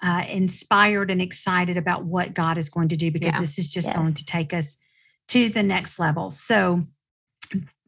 uh, 0.01 0.25
inspired 0.27 1.11
and 1.11 1.21
excited 1.21 1.77
about 1.77 2.05
what 2.05 2.33
God 2.33 2.57
is 2.57 2.69
going 2.69 2.89
to 2.89 2.97
do 2.97 3.11
because 3.11 3.33
yeah. 3.33 3.39
this 3.39 3.59
is 3.59 3.69
just 3.69 3.87
yes. 3.87 3.95
going 3.95 4.13
to 4.15 4.25
take 4.25 4.53
us 4.53 4.77
to 5.29 5.49
the 5.49 5.63
next 5.63 5.99
level. 5.99 6.29
So, 6.31 6.85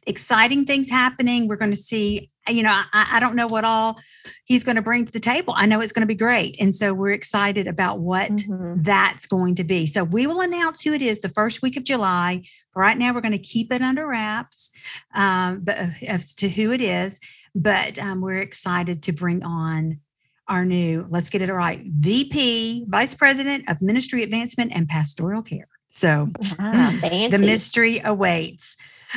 exciting 0.06 0.66
things 0.66 0.90
happening. 0.90 1.48
We're 1.48 1.56
going 1.56 1.72
to 1.72 1.78
see, 1.78 2.30
you 2.48 2.64
know, 2.64 2.72
I, 2.72 3.10
I 3.14 3.20
don't 3.20 3.36
know 3.36 3.48
what 3.48 3.64
all 3.64 3.98
he's 4.46 4.64
going 4.64 4.76
to 4.76 4.82
bring 4.82 5.06
to 5.06 5.12
the 5.12 5.20
table. 5.20 5.54
I 5.58 5.66
know 5.66 5.82
it's 5.82 5.92
going 5.92 6.02
to 6.02 6.08
be 6.08 6.16
great. 6.16 6.58
And 6.60 6.74
so 6.74 6.94
we're 6.94 7.12
excited 7.12 7.68
about 7.68 8.00
what 8.00 8.32
mm-hmm. 8.32 8.82
that's 8.82 9.26
going 9.26 9.56
to 9.56 9.64
be. 9.64 9.86
So 9.86 10.04
we 10.04 10.28
will 10.28 10.42
announce 10.42 10.82
who 10.82 10.94
it 10.94 11.02
is 11.02 11.20
the 11.20 11.30
first 11.30 11.62
week 11.62 11.78
of 11.78 11.84
July. 11.84 12.44
Right 12.76 12.98
now, 12.98 13.14
we're 13.14 13.22
going 13.22 13.32
to 13.32 13.38
keep 13.38 13.72
it 13.72 13.82
under 13.82 14.06
wraps 14.06 14.72
um, 15.14 15.62
but, 15.64 15.78
uh, 15.78 15.88
as 16.08 16.34
to 16.36 16.50
who 16.50 16.72
it 16.72 16.82
is. 16.82 17.20
But 17.54 17.98
um, 18.00 18.22
we're 18.22 18.42
excited 18.42 19.04
to 19.04 19.14
bring 19.14 19.44
on 19.44 20.00
our 20.48 20.66
new, 20.66 21.06
let's 21.10 21.30
get 21.30 21.42
it 21.42 21.52
right, 21.52 21.82
VP, 21.86 22.86
Vice 22.88 23.16
President 23.16 23.70
of 23.70 23.82
Ministry 23.82 24.24
Advancement 24.24 24.74
and 24.76 24.88
Pastoral 24.88 25.42
Care. 25.42 25.68
So 25.90 26.28
wow, 26.60 26.92
the 27.02 27.38
mystery 27.40 28.02
awaits. 28.04 28.76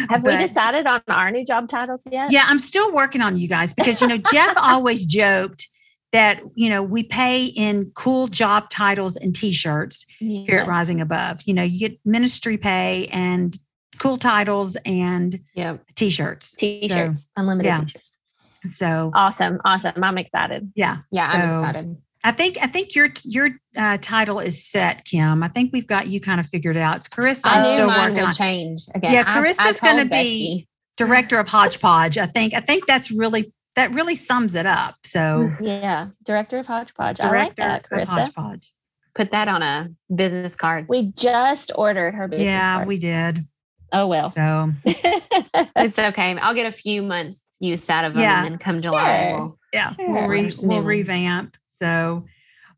Have 0.09 0.23
but, 0.23 0.39
we 0.39 0.47
decided 0.47 0.87
on 0.87 1.03
our 1.09 1.31
new 1.31 1.45
job 1.45 1.69
titles 1.69 2.03
yet? 2.11 2.31
Yeah, 2.31 2.45
I'm 2.47 2.59
still 2.59 2.93
working 2.93 3.21
on 3.21 3.37
you 3.37 3.49
guys 3.49 3.75
because, 3.75 4.01
you 4.01 4.07
know, 4.07 4.19
Jeff 4.33 4.57
always 4.57 5.05
joked 5.07 5.69
that, 6.13 6.41
you 6.55 6.71
know, 6.71 6.83
we 6.83 7.03
pay 7.03 7.47
in 7.47 7.91
cool 7.95 8.29
job 8.29 8.71
titles 8.71 9.17
and 9.17 9.35
t 9.35 9.53
shirts 9.53 10.07
yes. 10.21 10.47
here 10.47 10.59
at 10.61 10.67
Rising 10.67 11.01
Above. 11.01 11.43
You 11.45 11.55
know, 11.55 11.63
you 11.63 11.79
get 11.79 11.99
ministry 12.05 12.57
pay 12.57 13.09
and 13.13 13.59
cool 13.99 14.17
titles 14.17 14.77
and 14.85 15.41
yep. 15.55 15.85
t 15.95 16.11
shirts. 16.11 16.55
T 16.55 16.89
shirts, 16.89 17.21
so, 17.21 17.27
unlimited 17.37 17.67
yeah. 17.67 17.81
t 17.81 17.89
shirts. 17.91 18.11
So 18.71 19.11
awesome. 19.15 19.61
Awesome. 19.65 20.03
I'm 20.03 20.19
excited. 20.19 20.73
Yeah. 20.75 20.99
Yeah, 21.11 21.33
so, 21.33 21.39
I'm 21.39 21.51
excited. 21.51 22.03
I 22.29 22.33
think 22.33 22.59
I 22.61 22.67
think 22.67 22.95
your 22.95 23.09
your 23.25 23.49
uh, 23.75 23.97
title 24.03 24.39
is 24.39 24.63
set, 24.63 25.07
Kim. 25.07 25.43
I 25.43 25.49
think 25.49 25.73
we've 25.73 25.87
got 25.87 26.09
you 26.09 26.21
kind 26.21 26.41
of 26.41 26.47
figured 26.47 26.77
out. 26.77 26.97
It's 26.97 27.09
Carissa. 27.09 27.47
I'm 27.47 27.63
still 27.63 27.89
working 27.89 28.21
on 28.21 28.35
change 28.35 28.83
again. 28.95 29.13
Yeah, 29.13 29.25
Carissa's 29.25 29.81
going 29.81 29.97
to 29.97 30.05
be 30.05 30.69
director 30.99 31.39
of 31.39 31.49
Hodgepodge. 31.49 32.19
I 32.19 32.27
think. 32.27 32.53
I 32.53 32.61
think 32.61 32.87
that's 32.87 33.11
really 33.11 33.55
that 33.77 33.95
really 33.95 34.15
sums 34.15 34.55
it 34.55 34.67
up. 34.67 34.97
So 35.05 35.51
yeah, 35.59 36.09
director 36.23 36.59
of 36.59 36.67
Hodgepodge. 36.67 37.17
Director 37.17 37.35
I 37.35 37.45
like 37.45 37.57
that, 37.57 37.89
Carissa. 37.89 38.09
Hodgepodge. 38.09 38.75
Put 39.15 39.31
that 39.31 39.49
on 39.49 39.63
a 39.63 39.89
business 40.15 40.55
card. 40.55 40.85
We 40.87 41.13
just 41.17 41.73
ordered 41.77 42.15
her 42.15 42.29
business. 42.29 42.45
Yeah, 42.45 42.75
card. 42.75 42.89
we 42.89 42.99
did. 42.99 43.47
Oh 43.91 44.07
well. 44.07 44.29
So 44.33 44.73
it's 44.85 45.99
okay. 45.99 46.37
I'll 46.37 46.55
get 46.55 46.67
a 46.67 46.73
few 46.73 47.01
months 47.01 47.41
use 47.59 47.89
out 47.89 48.05
of 48.05 48.13
them, 48.13 48.23
yeah. 48.23 48.45
and 48.45 48.53
then 48.53 48.59
come 48.59 48.83
July, 48.83 49.31
sure. 49.31 49.39
we'll, 49.39 49.59
yeah, 49.73 49.95
sure. 49.95 50.13
we'll, 50.13 50.29
re- 50.29 50.53
we'll 50.61 50.83
revamp. 50.83 51.57
So, 51.81 52.27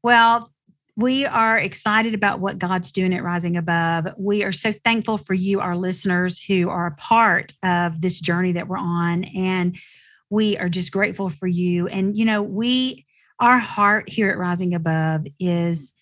well, 0.03 0.51
we 0.97 1.25
are 1.25 1.59
excited 1.59 2.15
about 2.15 2.41
what 2.41 2.59
God's 2.59 2.93
doing 2.93 3.15
at 3.15 3.23
Rising 3.23 3.57
Above. 3.57 4.09
We 4.19 4.45
are 4.45 4.53
so 4.53 4.73
thankful 4.73 5.19
for 5.19 5.35
you, 5.35 5.61
our 5.61 5.77
listeners, 5.77 6.43
who 6.43 6.69
are 6.69 6.87
a 6.87 6.97
part 6.97 7.53
of 7.63 8.01
this 8.01 8.21
journey 8.21 8.53
that 8.53 8.69
we're 8.69 8.77
on. 8.77 9.25
And 9.25 9.79
we 10.29 10.59
are 10.59 10.69
just 10.69 10.93
grateful 10.93 11.31
for 11.31 11.47
you. 11.47 11.89
And, 11.89 12.17
you 12.17 12.25
know, 12.25 12.43
we, 12.43 13.07
our 13.39 13.59
heart 13.59 14.09
here 14.09 14.31
at 14.31 14.39
Rising 14.39 14.75
Above 14.75 15.27
is 15.39 15.93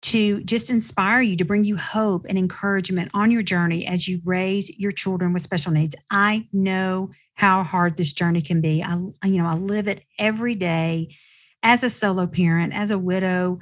to 0.00 0.42
just 0.44 0.70
inspire 0.70 1.20
you, 1.20 1.36
to 1.36 1.44
bring 1.44 1.64
you 1.64 1.76
hope 1.76 2.24
and 2.28 2.38
encouragement 2.38 3.10
on 3.14 3.30
your 3.30 3.42
journey 3.42 3.86
as 3.86 4.08
you 4.08 4.20
raise 4.24 4.70
your 4.78 4.92
children 4.92 5.32
with 5.32 5.42
special 5.42 5.72
needs. 5.72 5.94
I 6.10 6.48
know 6.52 7.10
how 7.34 7.64
hard 7.64 7.96
this 7.96 8.12
journey 8.12 8.40
can 8.40 8.60
be. 8.60 8.82
I, 8.82 8.94
you 9.24 9.42
know, 9.42 9.46
I 9.46 9.54
live 9.54 9.88
it 9.88 10.04
every 10.18 10.54
day 10.54 11.14
as 11.62 11.82
a 11.82 11.90
solo 11.90 12.26
parent, 12.26 12.72
as 12.72 12.90
a 12.90 12.98
widow, 12.98 13.58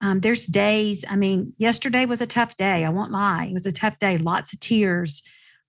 um, 0.00 0.20
there's 0.20 0.46
days, 0.46 1.04
I 1.08 1.16
mean, 1.16 1.54
yesterday 1.56 2.04
was 2.04 2.20
a 2.20 2.26
tough 2.26 2.56
day. 2.56 2.84
I 2.84 2.90
won't 2.90 3.12
lie. 3.12 3.46
It 3.46 3.54
was 3.54 3.66
a 3.66 3.72
tough 3.72 3.98
day, 3.98 4.18
lots 4.18 4.52
of 4.52 4.60
tears, 4.60 5.22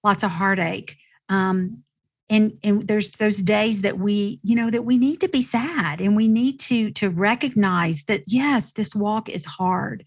lots 0.04 0.24
of 0.24 0.32
heartache. 0.32 0.98
Um, 1.30 1.84
and 2.30 2.58
and 2.64 2.88
there's 2.88 3.10
those 3.12 3.38
days 3.38 3.82
that 3.82 4.00
we 4.00 4.40
you 4.44 4.56
know 4.56 4.70
that 4.70 4.84
we 4.84 4.98
need 4.98 5.22
to 5.22 5.30
be 5.30 5.42
sad 5.42 6.02
and 6.02 6.16
we 6.16 6.28
need 6.28 6.60
to 6.60 6.92
to 6.92 7.10
recognize 7.10 8.04
that 8.04 8.22
yes 8.28 8.74
this 8.74 8.94
walk 8.94 9.30
is 9.30 9.46
hard 9.46 10.04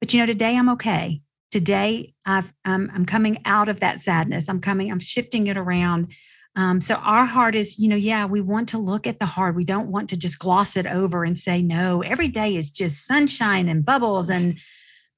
but 0.00 0.12
you 0.12 0.18
know 0.18 0.26
today 0.26 0.56
i'm 0.56 0.68
okay 0.68 1.20
today 1.50 2.12
i've 2.26 2.52
um, 2.64 2.90
i'm 2.94 3.06
coming 3.06 3.38
out 3.44 3.68
of 3.68 3.80
that 3.80 4.00
sadness 4.00 4.48
i'm 4.48 4.60
coming 4.60 4.90
i'm 4.90 4.98
shifting 4.98 5.46
it 5.46 5.56
around 5.56 6.12
um, 6.56 6.80
so 6.80 6.96
our 6.96 7.26
heart 7.26 7.54
is, 7.54 7.78
you 7.78 7.88
know, 7.88 7.96
yeah, 7.96 8.26
we 8.26 8.40
want 8.40 8.68
to 8.70 8.78
look 8.78 9.06
at 9.06 9.20
the 9.20 9.26
hard. 9.26 9.54
We 9.54 9.64
don't 9.64 9.90
want 9.90 10.08
to 10.10 10.16
just 10.16 10.38
gloss 10.38 10.76
it 10.76 10.86
over 10.86 11.24
and 11.24 11.38
say, 11.38 11.62
no, 11.62 12.02
every 12.02 12.28
day 12.28 12.56
is 12.56 12.70
just 12.70 13.06
sunshine 13.06 13.68
and 13.68 13.84
bubbles 13.84 14.30
and 14.30 14.58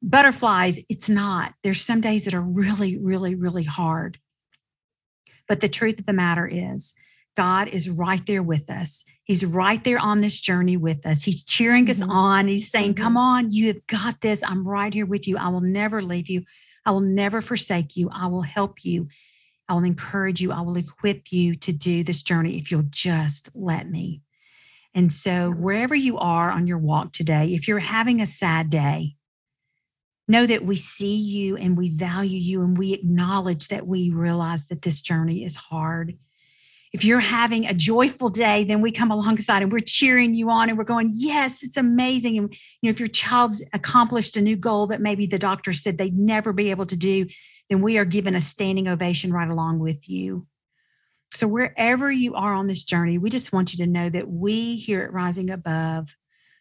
butterflies. 0.02 0.78
It's 0.88 1.08
not. 1.08 1.54
There's 1.62 1.80
some 1.80 2.00
days 2.00 2.26
that 2.26 2.34
are 2.34 2.42
really, 2.42 2.98
really, 2.98 3.34
really 3.34 3.64
hard. 3.64 4.18
But 5.48 5.60
the 5.60 5.68
truth 5.68 5.98
of 5.98 6.06
the 6.06 6.12
matter 6.12 6.46
is, 6.46 6.92
God 7.34 7.68
is 7.68 7.88
right 7.88 8.24
there 8.26 8.42
with 8.42 8.68
us. 8.68 9.04
He's 9.24 9.44
right 9.44 9.82
there 9.82 9.98
on 9.98 10.20
this 10.20 10.38
journey 10.38 10.76
with 10.76 11.06
us. 11.06 11.22
He's 11.22 11.42
cheering 11.42 11.86
mm-hmm. 11.86 12.02
us 12.02 12.08
on. 12.08 12.48
He's 12.48 12.70
saying, 12.70 12.94
mm-hmm. 12.94 13.04
Come 13.04 13.16
on, 13.16 13.50
you 13.50 13.68
have 13.68 13.86
got 13.86 14.20
this. 14.20 14.42
I'm 14.44 14.68
right 14.68 14.92
here 14.92 15.06
with 15.06 15.26
you. 15.26 15.38
I 15.38 15.48
will 15.48 15.62
never 15.62 16.02
leave 16.02 16.28
you. 16.28 16.42
I 16.84 16.90
will 16.90 17.00
never 17.00 17.40
forsake 17.40 17.96
you. 17.96 18.10
I 18.12 18.26
will 18.26 18.42
help 18.42 18.84
you. 18.84 19.08
I 19.72 19.74
will 19.74 19.84
encourage 19.84 20.42
you. 20.42 20.52
I 20.52 20.60
will 20.60 20.76
equip 20.76 21.32
you 21.32 21.56
to 21.56 21.72
do 21.72 22.04
this 22.04 22.22
journey 22.22 22.58
if 22.58 22.70
you'll 22.70 22.84
just 22.90 23.48
let 23.54 23.88
me. 23.88 24.20
And 24.94 25.10
so, 25.10 25.50
wherever 25.52 25.94
you 25.94 26.18
are 26.18 26.50
on 26.50 26.66
your 26.66 26.76
walk 26.76 27.12
today, 27.12 27.54
if 27.54 27.66
you're 27.66 27.78
having 27.78 28.20
a 28.20 28.26
sad 28.26 28.68
day, 28.68 29.16
Know 30.28 30.46
that 30.46 30.64
we 30.64 30.76
see 30.76 31.16
you 31.16 31.56
and 31.56 31.76
we 31.76 31.90
value 31.90 32.38
you 32.38 32.62
and 32.62 32.78
we 32.78 32.94
acknowledge 32.94 33.68
that 33.68 33.86
we 33.86 34.10
realize 34.10 34.68
that 34.68 34.82
this 34.82 35.00
journey 35.00 35.44
is 35.44 35.56
hard. 35.56 36.16
If 36.92 37.04
you're 37.04 37.20
having 37.20 37.66
a 37.66 37.74
joyful 37.74 38.28
day, 38.28 38.64
then 38.64 38.80
we 38.80 38.92
come 38.92 39.10
alongside 39.10 39.62
and 39.62 39.72
we're 39.72 39.80
cheering 39.80 40.34
you 40.34 40.48
on 40.48 40.68
and 40.68 40.78
we're 40.78 40.84
going, 40.84 41.10
yes, 41.12 41.64
it's 41.64 41.76
amazing. 41.76 42.38
And 42.38 42.54
you 42.80 42.88
know, 42.88 42.90
if 42.90 43.00
your 43.00 43.08
child's 43.08 43.64
accomplished 43.72 44.36
a 44.36 44.40
new 44.40 44.56
goal 44.56 44.86
that 44.88 45.00
maybe 45.00 45.26
the 45.26 45.38
doctor 45.38 45.72
said 45.72 45.98
they'd 45.98 46.16
never 46.16 46.52
be 46.52 46.70
able 46.70 46.86
to 46.86 46.96
do, 46.96 47.26
then 47.72 47.80
we 47.80 47.96
are 47.96 48.04
given 48.04 48.34
a 48.34 48.40
standing 48.40 48.86
ovation 48.86 49.32
right 49.32 49.48
along 49.48 49.78
with 49.78 50.06
you. 50.06 50.46
So, 51.32 51.48
wherever 51.48 52.12
you 52.12 52.34
are 52.34 52.52
on 52.52 52.66
this 52.66 52.84
journey, 52.84 53.16
we 53.16 53.30
just 53.30 53.50
want 53.50 53.72
you 53.72 53.78
to 53.78 53.90
know 53.90 54.10
that 54.10 54.28
we 54.28 54.76
here 54.76 55.02
at 55.02 55.12
Rising 55.12 55.48
Above, 55.48 56.14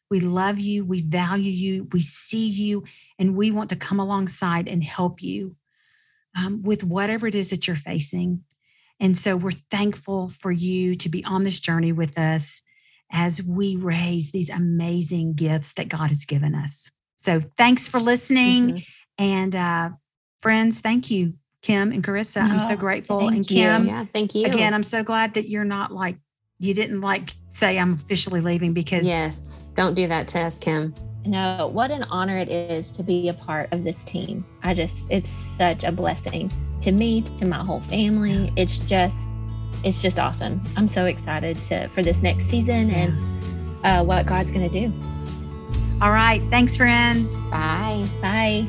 we 0.10 0.22
love 0.22 0.58
you, 0.58 0.86
we 0.86 1.02
value 1.02 1.52
you, 1.52 1.90
we 1.92 2.00
see 2.00 2.48
you, 2.48 2.86
and 3.20 3.36
we 3.36 3.52
want 3.52 3.72
to 3.72 3.76
come 3.76 4.00
alongside 4.00 4.70
and 4.70 4.82
help 4.82 5.22
you 5.22 5.58
um, 6.38 6.64
with 6.64 6.82
whatever 6.82 7.28
it 7.28 7.36
is 7.36 7.50
that 7.50 7.68
you're 7.68 7.76
facing. 7.76 8.46
And 9.02 9.18
so, 9.18 9.36
we're 9.36 9.52
thankful 9.52 10.30
for 10.30 10.54
you 10.54 10.96
to 10.96 11.10
be 11.10 11.26
on 11.26 11.44
this 11.44 11.60
journey 11.60 11.92
with 11.92 12.18
us 12.18 12.62
as 13.12 13.44
we 13.44 13.76
raise 13.76 14.32
these 14.32 14.48
amazing 14.48 15.34
gifts 15.34 15.74
that 15.74 15.90
God 15.90 16.08
has 16.08 16.24
given 16.24 16.56
us. 16.56 16.90
So, 17.18 17.42
thanks 17.58 17.90
for 17.90 18.00
listening. 18.00 18.70
Mm-hmm. 18.70 19.24
And 19.24 19.56
uh, 19.56 19.90
friends, 20.42 20.80
thank 20.80 21.12
you 21.12 21.34
Kim 21.62 21.92
and 21.92 22.04
Carissa. 22.04 22.42
I'm 22.42 22.60
so 22.60 22.76
grateful. 22.76 23.28
And 23.28 23.48
Kim, 23.48 23.86
yeah, 23.86 24.06
thank 24.14 24.34
you. 24.34 24.46
Again, 24.46 24.74
I'm 24.74 24.84
so 24.84 25.04
glad 25.04 25.36
that 25.36 25.50
you're 25.50 25.64
not 25.64 25.92
like 25.92 26.18
you 26.60 26.74
didn't 26.74 27.02
like 27.02 27.36
say 27.50 27.78
I'm 27.78 27.94
officially 27.94 28.42
leaving 28.42 28.74
because 28.74 29.06
yes, 29.06 29.62
don't 29.76 29.94
do 29.94 30.08
that 30.08 30.28
to 30.30 30.40
us, 30.40 30.58
Kim. 30.58 30.94
No, 31.26 31.70
what 31.72 31.92
an 31.92 32.04
honor 32.04 32.36
it 32.36 32.50
is 32.50 32.90
to 32.92 33.04
be 33.04 33.30
a 33.30 33.34
part 33.34 33.72
of 33.72 33.84
this 33.84 34.04
team. 34.04 34.44
I 34.64 34.74
just, 34.74 35.10
it's 35.12 35.30
such 35.30 35.84
a 35.84 35.92
blessing 35.92 36.52
to 36.82 36.92
me, 36.92 37.22
to 37.38 37.46
my 37.46 37.64
whole 37.64 37.82
family. 37.82 38.52
It's 38.56 38.80
just, 38.80 39.30
it's 39.84 40.02
just 40.02 40.18
awesome. 40.18 40.62
I'm 40.76 40.88
so 40.88 41.06
excited 41.06 41.58
to 41.66 41.88
for 41.90 42.02
this 42.02 42.24
next 42.24 42.46
season 42.46 42.90
yeah. 42.90 42.96
and 42.96 43.86
uh, 43.86 44.04
what 44.04 44.26
God's 44.26 44.52
going 44.52 44.68
to 44.68 44.88
do. 44.88 44.92
All 46.02 46.12
right. 46.12 46.42
Thanks, 46.50 46.76
friends. 46.76 47.38
Bye. 47.52 48.04
Bye. 48.20 48.68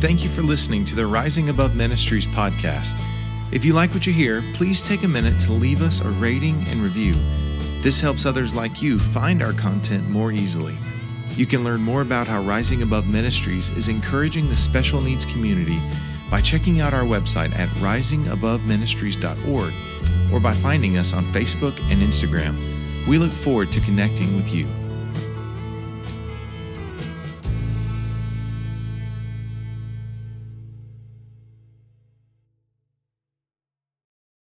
Thank 0.00 0.24
you 0.24 0.30
for 0.30 0.40
listening 0.40 0.86
to 0.86 0.96
the 0.96 1.06
Rising 1.06 1.50
Above 1.50 1.76
Ministries 1.76 2.26
podcast. 2.26 2.98
If 3.52 3.66
you 3.66 3.74
like 3.74 3.92
what 3.92 4.06
you 4.06 4.14
hear, 4.14 4.42
please 4.54 4.82
take 4.82 5.02
a 5.02 5.08
minute 5.08 5.38
to 5.40 5.52
leave 5.52 5.82
us 5.82 6.00
a 6.00 6.08
rating 6.08 6.64
and 6.68 6.80
review. 6.80 7.12
This 7.82 8.00
helps 8.00 8.24
others 8.24 8.54
like 8.54 8.80
you 8.80 8.98
find 8.98 9.42
our 9.42 9.52
content 9.52 10.08
more 10.08 10.32
easily. 10.32 10.74
You 11.36 11.44
can 11.44 11.64
learn 11.64 11.82
more 11.82 12.00
about 12.00 12.26
how 12.26 12.40
Rising 12.40 12.82
Above 12.82 13.08
Ministries 13.08 13.68
is 13.76 13.88
encouraging 13.88 14.48
the 14.48 14.56
special 14.56 15.02
needs 15.02 15.26
community 15.26 15.78
by 16.30 16.40
checking 16.40 16.80
out 16.80 16.94
our 16.94 17.04
website 17.04 17.54
at 17.58 17.68
risingaboveministries.org 17.76 19.74
or 20.32 20.40
by 20.40 20.54
finding 20.54 20.96
us 20.96 21.12
on 21.12 21.24
Facebook 21.26 21.78
and 21.92 22.00
Instagram. 22.00 22.56
We 23.06 23.18
look 23.18 23.32
forward 23.32 23.70
to 23.72 23.80
connecting 23.80 24.34
with 24.34 24.54
you. 24.54 24.66